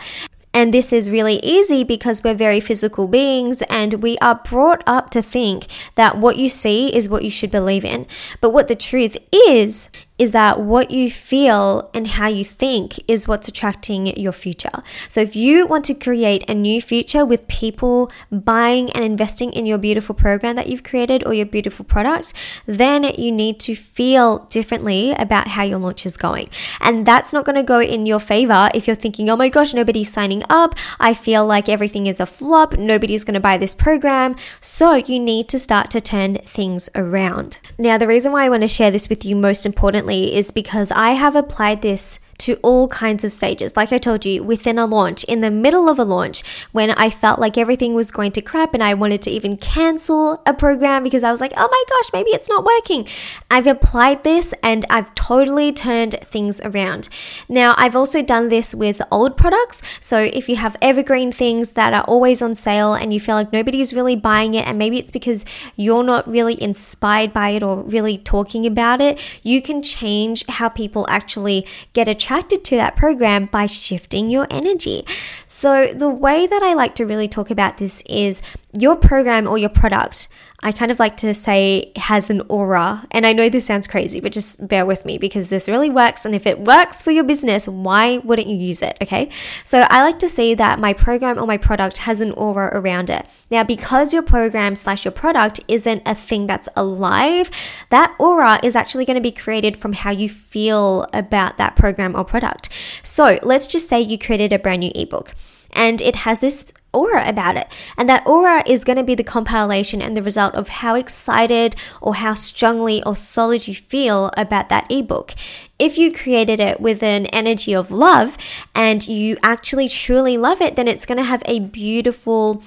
And 0.53 0.75
this 0.75 0.93
is 0.93 1.11
really 1.11 1.37
easy 1.45 1.85
because 1.85 2.25
we're 2.25 2.35
very 2.35 2.59
physical 2.59 3.07
beings 3.07 3.63
and 3.63 4.03
we 4.03 4.19
are 4.19 4.35
brought 4.35 4.83
up 4.85 5.11
to 5.11 5.23
think 5.23 5.67
that 5.95 6.19
what 6.19 6.37
you 6.37 6.49
see 6.49 6.95
is 6.95 7.09
what 7.09 7.23
you 7.23 7.31
should 7.31 7.53
believe 7.53 7.85
in. 7.85 8.07
But 8.41 8.51
what 8.51 8.67
the 8.67 8.75
truth 8.75 9.17
is, 9.33 9.89
is 10.21 10.33
that 10.33 10.61
what 10.61 10.91
you 10.91 11.11
feel 11.11 11.91
and 11.95 12.07
how 12.07 12.29
you 12.29 12.45
think 12.45 13.01
is 13.09 13.27
what's 13.27 13.49
attracting 13.49 14.07
your 14.19 14.33
future. 14.33 14.83
So 15.09 15.23
if 15.23 15.35
you 15.35 15.67
want 15.67 15.87
to 15.87 15.95
create 15.95 16.45
a 16.47 16.53
new 16.53 16.83
future 16.83 17.25
with 17.25 17.49
people 17.49 18.13
buying 18.31 18.91
and 18.91 19.03
investing 19.03 19.51
in 19.55 19.65
your 19.65 19.79
beautiful 19.79 20.15
program 20.15 20.57
that 20.57 20.69
you've 20.69 20.83
created 20.83 21.25
or 21.25 21.33
your 21.33 21.47
beautiful 21.47 21.87
product, 21.87 22.35
then 22.67 23.05
you 23.05 23.33
need 23.33 23.59
to 23.61 23.75
feel 23.75 24.41
differently 24.51 25.13
about 25.13 25.49
how 25.49 25.63
your 25.63 25.79
launch 25.79 26.05
is 26.05 26.19
going. 26.19 26.51
And 26.83 27.07
that's 27.07 27.33
not 27.33 27.47
going 27.47 27.57
to 27.57 27.63
go 27.63 27.81
in 27.81 28.05
your 28.05 28.21
favor 28.21 28.69
if 28.75 28.87
you're 28.87 28.97
thinking, 28.97 29.31
oh 29.31 29.37
my 29.37 29.49
gosh, 29.49 29.73
nobody's 29.73 30.13
signing 30.13 30.43
up. 30.51 30.75
I 30.99 31.15
feel 31.15 31.47
like 31.47 31.71
everything 31.71 32.05
is 32.05 32.21
a 32.21 32.27
flop. 32.27 32.77
Nobody's 32.77 33.25
going 33.25 33.35
to 33.35 33.41
buy 33.41 33.57
this 33.57 33.75
program. 33.75 34.37
So 34.61 34.97
you 34.97 35.19
need 35.19 35.49
to 35.49 35.59
start 35.59 35.91
to 35.93 36.01
turn 36.03 36.35
things 36.45 36.91
around. 36.95 37.61
Now, 37.79 37.97
the 37.97 38.07
reason 38.07 38.33
why 38.33 38.45
I 38.45 38.51
want 38.51 38.65
to 38.65 38.69
share 38.69 38.91
this 38.91 39.09
with 39.09 39.25
you 39.25 39.35
most 39.35 39.65
importantly 39.65 40.10
is 40.11 40.51
because 40.51 40.91
I 40.93 41.11
have 41.11 41.37
applied 41.37 41.83
this 41.83 42.21
to 42.41 42.57
all 42.63 42.89
kinds 42.89 43.25
of 43.25 43.33
stages. 43.33 43.77
Like 43.77 43.93
I 43.93 43.99
told 43.99 44.25
you, 44.25 44.43
within 44.43 44.79
a 44.79 44.87
launch, 44.87 45.25
in 45.25 45.41
the 45.41 45.51
middle 45.51 45.89
of 45.89 45.99
a 45.99 46.05
launch, 46.05 46.43
when 46.73 46.91
I 46.91 47.11
felt 47.11 47.39
like 47.39 47.57
everything 47.57 47.95
was 47.95 48.11
going 48.11 48.33
to 48.33 48.43
crap 48.43 48.75
and 48.75 48.83
I 48.83 48.95
wanted 48.95 49.23
to 49.23 49.31
even 49.31 49.57
cancel 49.57 50.43
a 50.47 50.55
program 50.55 51.03
because 51.03 51.23
I 51.23 51.31
was 51.31 51.41
like, 51.41 51.53
oh 51.57 51.69
my 51.71 51.85
gosh, 51.89 52.13
maybe 52.13 52.31
it's 52.31 52.49
not 52.49 52.65
working. 52.65 53.07
I've 53.51 53.67
applied 53.67 54.25
this 54.25 54.53
and 54.63 54.85
I've 54.91 55.15
totally 55.15 55.73
turned 55.73 56.17
things 56.23 56.61
around. 56.63 57.09
Now, 57.49 57.75
I've 57.77 57.97
also 57.97 58.23
done 58.23 58.49
this 58.49 58.75
with 58.75 59.01
old 59.11 59.37
products. 59.37 59.83
So 60.01 60.19
if 60.19 60.49
you 60.49 60.57
have 60.57 60.77
evergreen 60.81 61.33
things 61.33 61.73
that 61.73 61.93
are 61.93 62.05
always 62.05 62.43
on 62.43 62.55
sale 62.55 62.95
and 62.95 63.13
you 63.13 63.21
feel 63.21 63.35
like 63.35 63.53
nobody's 63.53 63.93
really 63.93 64.17
buying 64.17 64.55
it, 64.55 64.67
and 64.67 64.79
maybe 64.79 64.99
it's 64.99 65.11
because 65.11 65.45
you're 65.77 66.03
not 66.03 66.29
really 66.29 66.61
inspired 66.61 67.33
by 67.33 67.51
it 67.51 67.63
or 67.63 67.83
really 67.83 68.19
talking 68.19 68.67
about 68.67 69.01
it, 69.01 69.21
you 69.43 69.61
can 69.61 69.83
change 69.83 70.47
how 70.47 70.69
people 70.69 71.07
actually 71.09 71.67
get 71.93 72.09
a 72.09 72.15
attracted 72.31 72.63
to 72.65 72.77
that 72.77 72.95
program 72.95 73.47
by 73.47 73.67
shifting 73.67 74.31
your 74.31 74.47
energy. 74.51 75.05
So, 75.47 75.93
the 75.93 76.09
way 76.09 76.47
that 76.47 76.63
I 76.63 76.75
like 76.75 76.95
to 76.97 77.05
really 77.05 77.27
talk 77.27 77.51
about 77.51 77.79
this 77.79 78.03
is 78.03 78.41
your 78.73 78.95
program 78.95 79.49
or 79.49 79.59
your 79.59 79.69
product 79.69 80.29
I 80.63 80.73
kind 80.73 80.91
of 80.91 80.99
like 80.99 81.17
to 81.19 81.33
say 81.33 81.93
has 81.97 82.29
an 82.29 82.43
aura. 82.49 83.07
And 83.11 83.27
I 83.27 83.33
know 83.33 83.49
this 83.49 83.67
sounds 83.67 83.87
crazy, 83.87 84.21
but 84.21 84.33
just 84.33 84.67
bear 84.69 84.85
with 84.85 85.05
me 85.05 85.17
because 85.17 85.49
this 85.49 85.69
really 85.69 85.89
works. 85.89 86.27
And 86.27 86.35
if 86.35 86.47
it 86.47 86.61
works 86.61 87.03
for 87.03 87.11
your 87.11 87.25
business, 87.25 87.67
why 87.67 88.19
wouldn't 88.19 88.49
you 88.49 88.57
use 88.57 88.83
it? 88.83 88.99
Okay. 89.01 89.31
So 89.65 89.87
I 89.89 90.03
like 90.03 90.19
to 90.19 90.29
say 90.29 90.55
that 90.55 90.79
my 90.79 90.93
program 90.93 91.39
or 91.39 91.47
my 91.47 91.57
product 91.57 91.99
has 91.99 92.21
an 92.21 92.33
aura 92.33 92.71
around 92.73 93.09
it. 93.09 93.27
Now, 93.51 93.65
because 93.65 94.13
your 94.13 94.23
program 94.23 94.77
slash 94.77 95.05
your 95.05 95.13
product 95.13 95.61
isn't 95.67 96.03
a 96.05 96.15
thing 96.15 96.47
that's 96.47 96.69
alive, 96.77 97.51
that 97.89 98.15
aura 98.19 98.61
is 98.63 98.77
actually 98.77 99.07
going 99.07 99.17
to 99.17 99.23
be 99.23 99.33
created 99.33 99.77
from 99.77 99.95
how 99.95 100.11
you 100.11 100.29
feel 100.29 101.07
about 101.15 101.57
that 101.57 101.75
program 101.75 102.15
or 102.15 102.25
product. 102.25 102.69
So 103.03 103.39
let's 103.43 103.67
just 103.67 103.89
say 103.89 104.01
you 104.01 104.19
created 104.19 104.53
a 104.53 104.59
brand 104.59 104.81
new 104.81 104.93
ebook 104.95 105.35
and 105.73 106.01
it 106.03 106.17
has 106.17 106.41
this 106.41 106.73
aura 106.93 107.29
about 107.29 107.57
it. 107.57 107.69
And 107.97 108.09
that 108.09 108.27
aura 108.27 108.63
is 108.67 108.85
going 108.85 108.97
to 108.97 109.05
be 109.05 109.15
the 109.15 109.25
compilation 109.25 110.03
and 110.03 110.17
the 110.17 110.23
result 110.23 110.55
of 110.55 110.69
how 110.69 110.95
excited 110.95 111.77
or 112.01 112.17
how 112.17 112.35
strongly 112.35 113.03
or 113.05 113.17
solid 113.17 113.69
you 113.69 113.75
feel 113.75 114.31
about 114.37 114.69
that 114.69 114.91
ebook. 114.91 115.35
If 115.79 115.97
you 115.97 116.13
created 116.13 116.61
it 116.61 116.81
with 116.81 117.03
an 117.03 117.27
energy 117.27 117.75
of 117.75 117.91
love 117.91 118.37
and 118.75 119.07
you 119.07 119.37
actually 119.43 119.89
truly 119.89 120.37
love 120.37 120.61
it, 120.61 120.77
then 120.77 120.89
it's 120.89 121.07
going 121.07 121.19
to 121.19 121.25
have 121.25 121.43
a 121.47 121.61
beautiful 121.61 122.63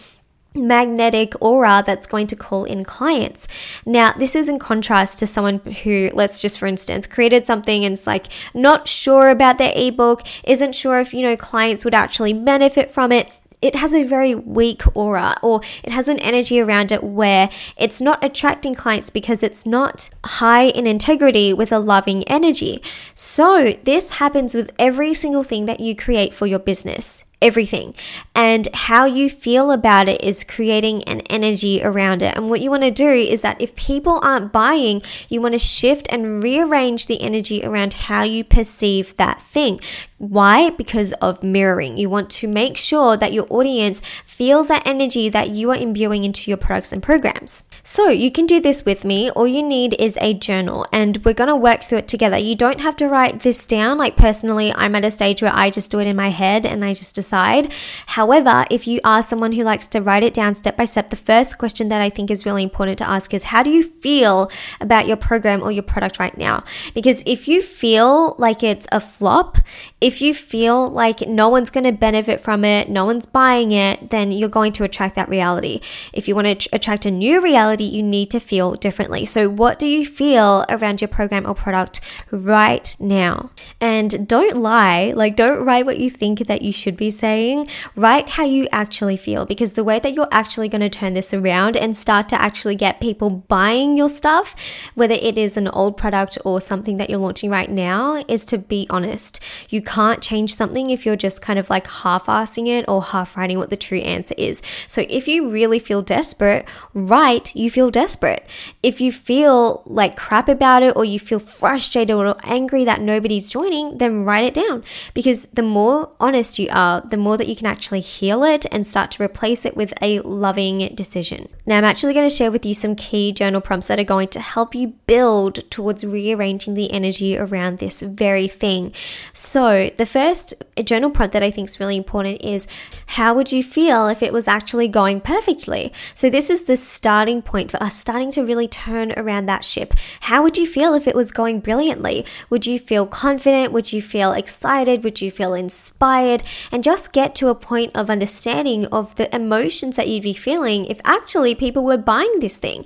magnetic 0.56 1.34
aura 1.42 1.84
that's 1.86 2.08
going 2.08 2.28
to 2.28 2.36
call 2.36 2.64
in 2.66 2.84
clients. 2.84 3.48
Now, 3.86 4.14
this 4.14 4.36
is 4.36 4.50
in 4.50 4.60
contrast 4.60 5.20
to 5.20 5.28
someone 5.28 5.60
who, 5.84 6.12
let's 6.14 6.40
just 6.40 6.60
for 6.60 6.68
instance, 6.68 7.08
created 7.08 7.46
something 7.46 7.84
and 7.84 7.94
it's 7.94 8.08
like 8.08 8.28
not 8.54 8.88
sure 8.88 9.30
about 9.30 9.58
their 9.58 9.74
ebook, 9.76 10.22
isn't 10.44 10.76
sure 10.76 11.00
if, 11.00 11.14
you 11.14 11.22
know, 11.22 11.36
clients 11.36 11.84
would 11.84 11.94
actually 11.94 12.34
benefit 12.34 12.90
from 12.90 13.12
it 13.12 13.32
it 13.64 13.76
has 13.76 13.96
a 13.96 14.04
very 14.04 14.36
weak 14.36 14.84
aura 14.94 15.36
or 15.42 15.62
it 15.84 15.92
has 15.92 16.10
an 16.10 16.20
energy 16.20 16.60
around 16.60 16.92
it 16.92 17.02
where 17.02 17.50
it's 17.78 18.02
not 18.02 18.22
attracting 18.24 18.76
clients 18.76 19.10
because 19.10 19.42
it's 19.42 19.66
not 19.66 20.10
high 20.26 20.66
in 20.66 20.86
integrity 20.86 21.54
with 21.54 21.72
a 21.72 21.80
loving 21.80 22.24
energy. 22.26 22.84
So, 23.16 23.78
this 23.84 24.12
happens 24.12 24.54
with 24.54 24.70
every 24.78 25.14
single 25.14 25.44
thing 25.44 25.66
that 25.66 25.80
you 25.80 25.96
create 25.96 26.34
for 26.34 26.46
your 26.46 26.60
business 26.60 27.24
everything. 27.44 27.94
And 28.34 28.68
how 28.74 29.06
you 29.06 29.30
feel 29.30 29.70
about 29.70 30.08
it 30.08 30.24
is 30.24 30.44
creating 30.44 31.04
an 31.04 31.20
energy 31.30 31.84
around 31.84 32.24
it. 32.24 32.36
And 32.36 32.50
what 32.50 32.62
you 32.62 32.72
want 32.72 32.84
to 32.84 32.92
do 32.92 33.10
is 33.10 33.42
that 33.42 33.62
if 33.62 33.76
people 33.76 34.20
aren't 34.24 34.54
buying, 34.54 35.04
you 35.30 35.42
want 35.42 35.54
to 35.54 35.60
shift 35.60 36.08
and 36.10 36.42
rearrange 36.42 37.06
the 37.06 37.22
energy 37.22 37.64
around 37.64 37.94
how 37.94 38.24
you 38.24 38.44
perceive 38.44 39.16
that 39.18 39.42
thing. 39.44 39.80
Why? 40.18 40.70
Because 40.70 41.12
of 41.14 41.44
mirroring. 41.44 41.98
You 41.98 42.10
want 42.10 42.30
to 42.32 42.48
make 42.48 42.78
sure 42.78 43.18
that 43.18 43.34
your 43.34 43.46
audience 43.50 44.02
feels 44.26 44.70
that 44.70 44.88
energy 44.88 45.28
that 45.28 45.50
you 45.50 45.70
are 45.70 45.76
imbuing 45.76 46.24
into 46.24 46.50
your 46.50 46.58
products 46.58 46.94
and 46.94 47.04
programs. 47.04 47.66
So 47.84 48.08
you 48.08 48.32
can 48.32 48.48
do 48.48 48.62
this 48.62 48.86
with 48.86 49.04
me. 49.04 49.30
All 49.30 49.46
you 49.46 49.62
need 49.62 49.96
is 50.00 50.18
a 50.22 50.34
journal 50.34 50.88
and 50.94 51.24
we're 51.26 51.34
going 51.34 51.50
to 51.50 51.56
work 51.56 51.84
through 51.84 52.00
it 52.00 52.08
together. 52.08 52.38
You 52.38 52.56
don't 52.56 52.80
have 52.80 52.96
to 52.98 53.10
write 53.10 53.42
this 53.42 53.68
down. 53.68 53.98
Like 53.98 54.16
personally, 54.16 54.74
I'm 54.76 54.96
at 54.96 55.04
a 55.04 55.12
stage 55.12 55.42
where 55.42 55.54
I 55.54 55.70
just 55.70 55.92
do 55.92 56.00
it 56.00 56.08
in 56.08 56.16
my 56.16 56.30
head 56.30 56.66
and 56.66 56.86
I 56.86 56.94
just 56.94 57.16
decide. 57.16 57.33
However, 57.34 58.66
if 58.70 58.88
you 58.88 59.00
are 59.04 59.24
someone 59.24 59.54
who 59.54 59.64
likes 59.64 59.88
to 59.88 60.02
write 60.02 60.24
it 60.24 60.34
down 60.34 60.56
step 60.56 60.78
by 60.78 60.86
step, 60.86 61.10
the 61.10 61.16
first 61.16 61.58
question 61.58 61.90
that 61.90 62.02
I 62.02 62.10
think 62.10 62.30
is 62.30 62.46
really 62.46 62.64
important 62.64 62.98
to 63.00 63.10
ask 63.10 63.34
is 63.34 63.46
how 63.46 63.64
do 63.64 63.72
you 63.72 63.84
feel 63.84 64.52
about 64.80 65.08
your 65.08 65.18
program 65.18 65.64
or 65.64 65.72
your 65.72 65.84
product 65.84 66.20
right 66.20 66.38
now? 66.38 66.64
Because 66.94 67.24
if 67.26 67.48
you 67.48 67.62
feel 67.62 68.36
like 68.38 68.64
it's 68.64 68.88
a 68.92 69.00
flop, 69.00 69.58
if 70.00 70.22
you 70.22 70.34
feel 70.34 70.90
like 70.90 71.22
no 71.28 71.50
one's 71.50 71.70
going 71.70 71.86
to 71.86 71.92
benefit 71.92 72.40
from 72.40 72.64
it, 72.64 72.90
no 72.90 73.06
one's 73.06 73.26
buying 73.26 73.72
it, 73.72 74.10
then 74.10 74.32
you're 74.32 74.50
going 74.50 74.74
to 74.74 74.84
attract 74.84 75.16
that 75.16 75.30
reality. 75.30 75.82
If 76.12 76.28
you 76.28 76.36
want 76.36 76.60
to 76.60 76.70
attract 76.72 77.06
a 77.06 77.12
new 77.12 77.42
reality, 77.42 77.86
you 77.86 78.04
need 78.04 78.30
to 78.32 78.40
feel 78.40 78.76
differently. 78.76 79.26
So, 79.26 79.50
what 79.50 79.80
do 79.80 79.88
you 79.88 80.06
feel 80.06 80.66
around 80.70 81.02
your 81.02 81.08
program 81.08 81.48
or 81.48 81.56
product 81.56 82.02
right 82.32 82.96
now? 83.00 83.50
And 83.82 84.28
don't 84.28 84.58
lie, 84.58 85.14
like, 85.16 85.36
don't 85.36 85.64
write 85.66 85.86
what 85.86 85.98
you 85.98 86.10
think 86.10 86.48
that 86.48 86.62
you 86.62 86.72
should 86.72 86.98
be 86.98 87.10
saying. 87.10 87.23
Saying, 87.24 87.70
write 87.96 88.28
how 88.32 88.44
you 88.44 88.68
actually 88.74 89.16
feel 89.16 89.46
because 89.46 89.76
the 89.76 89.84
way 89.86 89.98
that 89.98 90.14
you're 90.14 90.28
actually 90.30 90.68
going 90.68 90.82
to 90.82 90.90
turn 90.90 91.14
this 91.14 91.34
around 91.34 91.78
and 91.78 91.96
start 91.96 92.28
to 92.28 92.42
actually 92.42 92.76
get 92.76 93.00
people 93.00 93.30
buying 93.30 93.96
your 93.96 94.10
stuff, 94.10 94.58
whether 94.94 95.14
it 95.14 95.38
is 95.38 95.56
an 95.56 95.70
old 95.70 95.96
product 95.96 96.38
or 96.44 96.60
something 96.60 96.98
that 96.98 97.10
you're 97.10 97.18
launching 97.18 97.50
right 97.50 97.72
now, 97.72 98.26
is 98.28 98.44
to 98.48 98.58
be 98.58 98.88
honest. 98.90 99.40
You 99.70 99.82
can't 99.82 100.22
change 100.22 100.54
something 100.54 100.90
if 100.90 101.06
you're 101.06 101.16
just 101.16 101.42
kind 101.42 101.58
of 101.58 101.70
like 101.70 101.88
half 101.88 102.26
assing 102.26 102.68
it 102.68 102.84
or 102.90 103.02
half 103.02 103.38
writing 103.38 103.58
what 103.58 103.70
the 103.70 103.78
true 103.78 104.00
answer 104.00 104.36
is. 104.38 104.62
So 104.90 105.06
if 105.10 105.26
you 105.26 105.48
really 105.48 105.80
feel 105.80 106.02
desperate, 106.02 106.68
write 106.94 107.56
you 107.56 107.72
feel 107.72 107.90
desperate. 107.90 108.46
If 108.82 109.00
you 109.00 109.14
feel 109.14 109.84
like 109.86 110.18
crap 110.18 110.50
about 110.50 110.84
it 110.84 110.94
or 110.98 111.06
you 111.06 111.20
feel 111.20 111.40
frustrated 111.40 112.14
or 112.14 112.36
angry 112.44 112.84
that 112.84 113.00
nobody's 113.00 113.48
joining, 113.48 113.98
then 114.00 114.26
write 114.26 114.44
it 114.44 114.54
down 114.54 114.84
because 115.14 115.46
the 115.46 115.64
more 115.64 116.12
honest 116.20 116.60
you 116.60 116.68
are, 116.70 117.02
the 117.14 117.18
more 117.18 117.38
that 117.38 117.48
you 117.48 117.56
can 117.56 117.68
actually 117.68 118.00
heal 118.00 118.44
it 118.44 118.66
and 118.72 118.88
start 118.88 119.12
to 119.12 119.22
replace 119.22 119.66
it 119.66 119.78
with 119.78 119.94
a 120.02 120.20
loving 120.22 120.96
decision. 120.96 121.48
Now, 121.64 121.78
I'm 121.78 121.84
actually 121.84 122.16
going 122.16 122.28
to 122.28 122.36
share 122.36 122.50
with 122.50 122.66
you 122.66 122.74
some 122.74 122.96
key 122.96 123.32
journal 123.32 123.62
prompts 123.62 123.86
that 123.86 124.00
are 124.00 124.04
going 124.04 124.30
to 124.30 124.40
help 124.40 124.74
you 124.74 124.96
build 125.06 125.70
towards 125.70 126.04
rearranging 126.04 126.74
the 126.74 126.92
energy 126.92 127.38
around 127.38 127.78
this 127.78 128.02
very 128.02 128.48
thing. 128.48 128.94
So, 129.32 129.92
the 129.96 130.08
first 130.08 130.56
journal 130.84 131.12
prompt 131.12 131.34
that 131.34 131.44
I 131.44 131.52
think 131.52 131.70
is 131.70 131.80
really 131.80 131.98
important 131.98 132.42
is 132.42 132.66
how 133.06 133.36
would 133.36 133.52
you 133.52 133.62
feel 133.62 134.08
if 134.08 134.24
it 134.24 134.34
was 134.34 134.48
actually 134.48 134.88
going 134.88 135.22
perfectly? 135.22 135.94
So, 136.16 136.32
this 136.32 136.50
is 136.50 136.64
the 136.64 136.76
starting 136.76 137.44
point 137.44 137.70
for 137.70 137.78
us 137.78 137.96
starting 137.96 138.32
to 138.32 138.44
really 138.44 138.68
turn 138.68 139.14
around 139.16 139.46
that 139.46 139.64
ship. 139.64 139.94
How 140.22 140.42
would 140.42 140.58
you 140.58 140.66
feel 140.66 140.96
if 140.96 141.08
it 141.08 141.16
was 141.16 141.30
going 141.30 141.60
brilliantly? 141.60 142.26
Would 142.50 142.66
you 142.66 142.80
feel 142.80 143.06
confident? 143.06 143.72
Would 143.72 143.94
you 143.94 144.02
feel 144.02 144.32
excited? 144.32 145.04
Would 145.04 145.22
you 145.22 145.30
feel 145.30 145.54
inspired? 145.54 146.42
And 146.72 146.84
just 146.84 146.93
get 147.12 147.36
to 147.36 147.50
a 147.50 147.56
point 147.56 147.92
of 147.96 148.10
understanding 148.10 148.86
of 148.88 149.16
the 149.16 149.34
emotions 149.36 149.96
that 149.96 150.08
you'd 150.08 150.24
be 150.24 150.34
feeling 150.34 150.86
if 150.86 151.00
actually 151.04 151.56
people 151.56 151.84
were 151.84 151.98
buying 151.98 152.40
this 152.40 152.58
thing. 152.58 152.86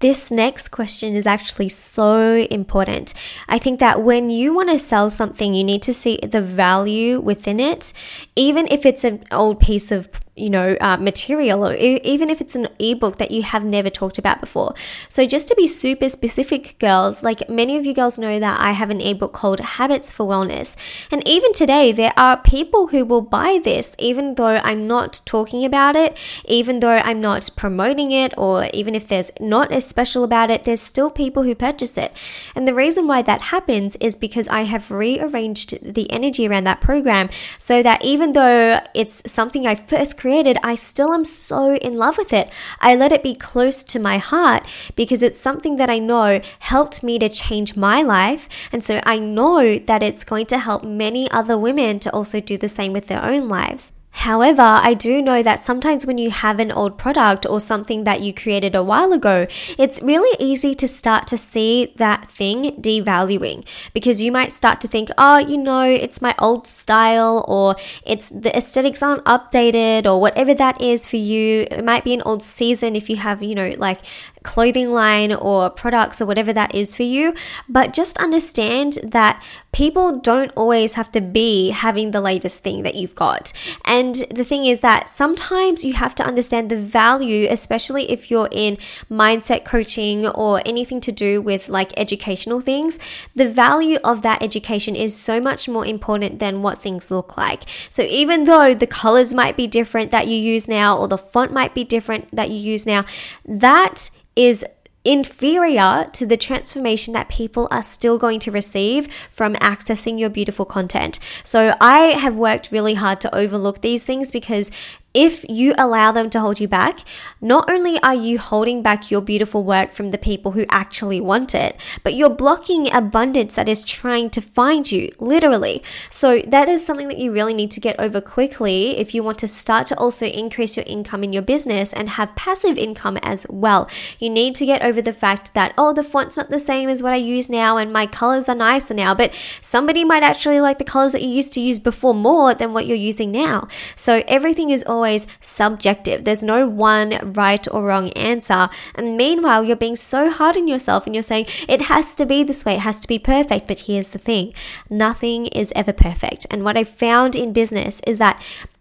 This 0.00 0.30
next 0.30 0.70
question 0.70 1.16
is 1.16 1.26
actually 1.26 1.70
so 1.70 2.46
important. 2.50 3.14
I 3.48 3.58
think 3.58 3.80
that 3.80 4.02
when 4.02 4.28
you 4.28 4.52
want 4.54 4.68
to 4.70 4.78
sell 4.78 5.08
something, 5.08 5.54
you 5.54 5.64
need 5.64 5.82
to 5.82 5.94
see 5.94 6.18
the 6.22 6.42
value 6.42 7.20
within 7.20 7.58
it, 7.58 7.92
even 8.36 8.66
if 8.70 8.84
it's 8.84 9.04
an 9.04 9.24
old 9.30 9.60
piece 9.60 9.90
of 9.90 10.08
you 10.36 10.50
know, 10.50 10.76
uh, 10.80 10.96
material, 10.96 11.64
or 11.64 11.74
e- 11.74 12.00
even 12.02 12.28
if 12.28 12.40
it's 12.40 12.56
an 12.56 12.68
ebook 12.78 13.18
that 13.18 13.30
you 13.30 13.42
have 13.42 13.64
never 13.64 13.88
talked 13.88 14.18
about 14.18 14.40
before. 14.40 14.74
So, 15.08 15.26
just 15.26 15.46
to 15.48 15.54
be 15.54 15.66
super 15.68 16.08
specific, 16.08 16.76
girls, 16.80 17.22
like 17.22 17.48
many 17.48 17.76
of 17.76 17.86
you 17.86 17.94
girls 17.94 18.18
know 18.18 18.40
that 18.40 18.58
I 18.58 18.72
have 18.72 18.90
an 18.90 19.00
ebook 19.00 19.32
called 19.32 19.60
Habits 19.60 20.10
for 20.10 20.26
Wellness. 20.26 20.74
And 21.10 21.26
even 21.26 21.52
today, 21.52 21.92
there 21.92 22.12
are 22.16 22.36
people 22.36 22.88
who 22.88 23.04
will 23.04 23.20
buy 23.20 23.60
this, 23.62 23.94
even 23.98 24.34
though 24.34 24.60
I'm 24.64 24.88
not 24.88 25.20
talking 25.24 25.64
about 25.64 25.94
it, 25.94 26.16
even 26.46 26.80
though 26.80 26.96
I'm 26.96 27.20
not 27.20 27.48
promoting 27.56 28.10
it, 28.10 28.34
or 28.36 28.68
even 28.72 28.94
if 28.94 29.06
there's 29.06 29.30
not 29.38 29.70
as 29.70 29.86
special 29.86 30.24
about 30.24 30.50
it, 30.50 30.64
there's 30.64 30.80
still 30.80 31.10
people 31.10 31.44
who 31.44 31.54
purchase 31.54 31.96
it. 31.96 32.12
And 32.56 32.66
the 32.66 32.74
reason 32.74 33.06
why 33.06 33.22
that 33.22 33.40
happens 33.40 33.94
is 33.96 34.16
because 34.16 34.48
I 34.48 34.62
have 34.62 34.90
rearranged 34.90 35.94
the 35.94 36.10
energy 36.10 36.48
around 36.48 36.64
that 36.64 36.80
program 36.80 37.28
so 37.58 37.82
that 37.84 38.04
even 38.04 38.32
though 38.32 38.80
it's 38.94 39.22
something 39.30 39.66
I 39.66 39.76
first 39.76 40.16
created, 40.24 40.56
I 40.62 40.74
still 40.74 41.12
am 41.12 41.26
so 41.26 41.76
in 41.76 41.98
love 41.98 42.16
with 42.16 42.32
it. 42.32 42.48
I 42.80 42.94
let 42.96 43.12
it 43.12 43.22
be 43.22 43.34
close 43.34 43.84
to 43.84 43.98
my 43.98 44.16
heart 44.16 44.66
because 44.96 45.22
it's 45.22 45.38
something 45.38 45.76
that 45.76 45.90
I 45.90 45.98
know 45.98 46.40
helped 46.60 47.02
me 47.02 47.18
to 47.18 47.28
change 47.28 47.76
my 47.76 48.00
life. 48.00 48.48
And 48.72 48.82
so 48.82 49.02
I 49.04 49.18
know 49.18 49.78
that 49.78 50.02
it's 50.02 50.24
going 50.24 50.46
to 50.46 50.58
help 50.58 50.82
many 50.82 51.30
other 51.30 51.58
women 51.58 51.98
to 52.00 52.10
also 52.10 52.40
do 52.40 52.56
the 52.56 52.70
same 52.70 52.94
with 52.94 53.08
their 53.08 53.22
own 53.22 53.50
lives. 53.50 53.92
However, 54.18 54.62
I 54.62 54.94
do 54.94 55.20
know 55.20 55.42
that 55.42 55.58
sometimes 55.58 56.06
when 56.06 56.18
you 56.18 56.30
have 56.30 56.60
an 56.60 56.70
old 56.70 56.96
product 56.96 57.46
or 57.46 57.58
something 57.58 58.04
that 58.04 58.20
you 58.20 58.32
created 58.32 58.76
a 58.76 58.82
while 58.82 59.12
ago, 59.12 59.48
it's 59.76 60.00
really 60.02 60.36
easy 60.38 60.72
to 60.76 60.86
start 60.86 61.26
to 61.26 61.36
see 61.36 61.92
that 61.96 62.30
thing 62.30 62.80
devaluing 62.80 63.66
because 63.92 64.22
you 64.22 64.30
might 64.30 64.52
start 64.52 64.80
to 64.82 64.88
think, 64.88 65.08
oh, 65.18 65.38
you 65.38 65.58
know, 65.58 65.82
it's 65.82 66.22
my 66.22 66.32
old 66.38 66.64
style 66.64 67.44
or 67.48 67.74
it's 68.06 68.30
the 68.30 68.56
aesthetics 68.56 69.02
aren't 69.02 69.24
updated 69.24 70.06
or 70.06 70.20
whatever 70.20 70.54
that 70.54 70.80
is 70.80 71.06
for 71.06 71.16
you. 71.16 71.66
It 71.70 71.84
might 71.84 72.04
be 72.04 72.14
an 72.14 72.22
old 72.22 72.42
season 72.44 72.94
if 72.94 73.10
you 73.10 73.16
have, 73.16 73.42
you 73.42 73.56
know, 73.56 73.74
like 73.78 73.98
clothing 74.44 74.92
line 74.92 75.34
or 75.34 75.68
products 75.70 76.22
or 76.22 76.26
whatever 76.26 76.52
that 76.52 76.72
is 76.72 76.94
for 76.94 77.02
you. 77.02 77.32
But 77.68 77.92
just 77.92 78.16
understand 78.18 78.98
that 79.02 79.42
people 79.72 80.20
don't 80.20 80.52
always 80.54 80.94
have 80.94 81.10
to 81.10 81.20
be 81.20 81.70
having 81.70 82.12
the 82.12 82.20
latest 82.20 82.62
thing 82.62 82.84
that 82.84 82.94
you've 82.94 83.16
got. 83.16 83.52
And 83.84 84.14
the 84.30 84.44
thing 84.44 84.66
is 84.66 84.80
that 84.80 85.08
sometimes 85.08 85.82
you 85.82 85.94
have 85.94 86.14
to 86.16 86.22
understand 86.22 86.70
the 86.70 86.76
value, 86.76 87.48
especially 87.50 88.08
if 88.10 88.30
you're 88.30 88.48
in 88.52 88.78
mindset 89.10 89.64
coaching 89.64 90.28
or 90.28 90.62
anything 90.64 91.00
to 91.00 91.10
do 91.10 91.42
with 91.42 91.68
like 91.68 91.92
educational 91.96 92.60
things. 92.60 93.00
The 93.34 93.48
value 93.48 93.98
of 94.04 94.22
that 94.22 94.42
education 94.42 94.94
is 94.94 95.16
so 95.16 95.40
much 95.40 95.68
more 95.68 95.84
important 95.84 96.38
than 96.38 96.62
what 96.62 96.78
things 96.78 97.10
look 97.10 97.36
like. 97.36 97.64
So 97.90 98.02
even 98.02 98.44
though 98.44 98.74
the 98.74 98.86
colors 98.86 99.34
might 99.34 99.56
be 99.56 99.66
different 99.66 100.12
that 100.12 100.28
you 100.28 100.36
use 100.36 100.68
now 100.68 100.96
or 100.96 101.08
the 101.08 101.18
font 101.18 101.52
might 101.52 101.74
be 101.74 101.82
different 101.82 102.30
that 102.30 102.50
you 102.50 102.58
use 102.58 102.86
now, 102.86 103.04
that 103.44 104.10
is 104.36 104.64
inferior 105.04 106.06
to 106.14 106.24
the 106.24 106.36
transformation 106.36 107.12
that 107.12 107.28
people 107.28 107.68
are 107.70 107.82
still 107.82 108.16
going 108.16 108.40
to 108.40 108.50
receive 108.50 109.06
from 109.30 109.54
accessing 109.56 110.18
your 110.18 110.30
beautiful 110.30 110.64
content. 110.64 111.18
So 111.42 111.76
I 111.80 112.16
have 112.18 112.36
worked 112.36 112.72
really 112.72 112.94
hard 112.94 113.20
to 113.20 113.34
overlook 113.34 113.82
these 113.82 114.06
things 114.06 114.30
because 114.30 114.70
if 115.14 115.48
you 115.48 115.74
allow 115.78 116.10
them 116.10 116.28
to 116.30 116.40
hold 116.40 116.58
you 116.58 116.66
back, 116.66 117.00
not 117.40 117.70
only 117.70 118.02
are 118.02 118.14
you 118.14 118.36
holding 118.36 118.82
back 118.82 119.12
your 119.12 119.20
beautiful 119.20 119.62
work 119.62 119.92
from 119.92 120.08
the 120.08 120.18
people 120.18 120.52
who 120.52 120.66
actually 120.68 121.20
want 121.20 121.54
it, 121.54 121.76
but 122.02 122.14
you're 122.14 122.28
blocking 122.28 122.92
abundance 122.92 123.54
that 123.54 123.68
is 123.68 123.84
trying 123.84 124.28
to 124.30 124.40
find 124.40 124.90
you, 124.90 125.08
literally. 125.20 125.84
So, 126.10 126.40
that 126.40 126.68
is 126.68 126.84
something 126.84 127.06
that 127.06 127.18
you 127.18 127.30
really 127.30 127.54
need 127.54 127.70
to 127.72 127.80
get 127.80 127.98
over 128.00 128.20
quickly 128.20 128.98
if 128.98 129.14
you 129.14 129.22
want 129.22 129.38
to 129.38 129.48
start 129.48 129.86
to 129.86 129.98
also 129.98 130.26
increase 130.26 130.76
your 130.76 130.84
income 130.88 131.22
in 131.22 131.32
your 131.32 131.42
business 131.42 131.92
and 131.92 132.08
have 132.10 132.34
passive 132.34 132.76
income 132.76 133.16
as 133.18 133.46
well. 133.48 133.88
You 134.18 134.30
need 134.30 134.56
to 134.56 134.66
get 134.66 134.82
over 134.82 135.00
the 135.00 135.12
fact 135.12 135.54
that, 135.54 135.74
oh, 135.78 135.92
the 135.92 136.02
font's 136.02 136.36
not 136.36 136.50
the 136.50 136.58
same 136.58 136.88
as 136.88 137.04
what 137.04 137.12
I 137.12 137.16
use 137.16 137.48
now 137.48 137.76
and 137.76 137.92
my 137.92 138.06
colors 138.06 138.48
are 138.48 138.56
nicer 138.56 138.94
now, 138.94 139.14
but 139.14 139.32
somebody 139.60 140.02
might 140.04 140.24
actually 140.24 140.60
like 140.60 140.78
the 140.78 140.84
colors 140.84 141.12
that 141.12 141.22
you 141.22 141.28
used 141.28 141.54
to 141.54 141.60
use 141.60 141.78
before 141.78 142.14
more 142.14 142.52
than 142.52 142.72
what 142.72 142.88
you're 142.88 142.96
using 142.96 143.30
now. 143.30 143.68
So, 143.94 144.24
everything 144.26 144.70
is 144.70 144.82
always 144.82 145.03
always 145.04 145.26
subjective. 145.40 146.24
There's 146.24 146.42
no 146.42 146.66
one 146.66 147.32
right 147.34 147.66
or 147.70 147.82
wrong 147.84 148.08
answer. 148.12 148.70
And 148.94 149.18
meanwhile, 149.18 149.62
you're 149.62 149.76
being 149.76 149.96
so 149.96 150.30
hard 150.30 150.56
on 150.56 150.66
yourself 150.66 151.04
and 151.04 151.14
you're 151.14 151.22
saying 151.22 151.46
it 151.68 151.82
has 151.82 152.14
to 152.14 152.24
be 152.24 152.42
this 152.42 152.64
way, 152.64 152.76
it 152.76 152.80
has 152.80 152.98
to 153.00 153.08
be 153.08 153.18
perfect. 153.18 153.68
But 153.68 153.80
here's 153.80 154.08
the 154.08 154.18
thing 154.18 154.54
nothing 154.88 155.46
is 155.48 155.72
ever 155.76 155.92
perfect. 155.92 156.46
And 156.50 156.64
what 156.64 156.78
I 156.78 156.84
found 156.84 157.36
in 157.36 157.52
business 157.52 158.00
is 158.06 158.16
that 158.18 158.40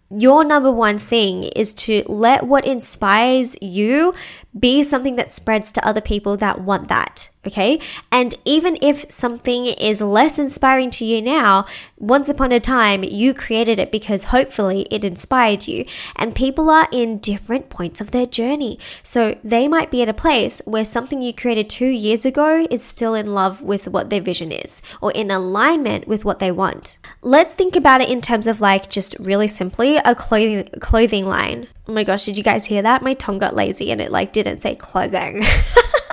your 0.09 0.43
number 0.43 0.71
one 0.71 0.97
thing 0.97 1.43
is 1.43 1.73
to 1.73 2.03
let 2.07 2.43
what 2.45 2.65
inspires 2.65 3.57
you 3.61 4.13
be 4.57 4.83
something 4.83 5.15
that 5.15 5.33
spreads 5.33 5.71
to 5.71 5.87
other 5.87 6.01
people 6.01 6.37
that 6.37 6.61
want 6.61 6.87
that. 6.87 7.29
Okay. 7.45 7.79
And 8.09 8.35
even 8.45 8.77
if 8.81 9.11
something 9.11 9.65
is 9.65 10.01
less 10.01 10.39
inspiring 10.39 10.89
to 10.91 11.05
you 11.05 11.21
now, 11.21 11.65
once 11.97 12.29
upon 12.29 12.53
a 12.53 12.59
time 12.59 13.03
you 13.03 13.33
created 13.33 13.79
it 13.79 13.91
because 13.91 14.25
hopefully 14.25 14.87
it 14.89 15.03
inspired 15.03 15.67
you. 15.67 15.85
And 16.15 16.35
people 16.35 16.69
are 16.69 16.87
in 16.91 17.17
different 17.17 17.69
points 17.69 17.99
of 17.99 18.11
their 18.11 18.25
journey. 18.25 18.79
So 19.01 19.37
they 19.43 19.67
might 19.67 19.91
be 19.91 20.01
at 20.01 20.07
a 20.07 20.13
place 20.13 20.61
where 20.63 20.85
something 20.85 21.21
you 21.21 21.33
created 21.33 21.69
two 21.69 21.87
years 21.87 22.25
ago 22.25 22.65
is 22.71 22.81
still 22.81 23.13
in 23.13 23.33
love 23.33 23.61
with 23.61 23.89
what 23.89 24.09
their 24.09 24.21
vision 24.21 24.51
is 24.53 24.81
or 25.01 25.11
in 25.11 25.29
alignment 25.29 26.07
with 26.07 26.23
what 26.23 26.39
they 26.39 26.51
want. 26.51 26.97
Let's 27.21 27.53
think 27.53 27.75
about 27.75 27.99
it 27.99 28.09
in 28.09 28.21
terms 28.21 28.47
of 28.47 28.61
like 28.61 28.89
just 28.89 29.17
really 29.19 29.49
simply 29.49 29.97
a 29.97 30.15
clothing 30.15 30.69
clothing 30.79 31.25
line. 31.25 31.67
Oh 31.87 31.91
my 31.91 32.05
gosh, 32.05 32.25
did 32.25 32.37
you 32.37 32.43
guys 32.43 32.65
hear 32.65 32.81
that? 32.81 33.01
My 33.01 33.13
tongue 33.13 33.39
got 33.39 33.55
lazy 33.55 33.91
and 33.91 33.99
it 33.99 34.11
like 34.11 34.31
didn't 34.43 34.61
say 34.61 34.75
clothing. 34.75 35.43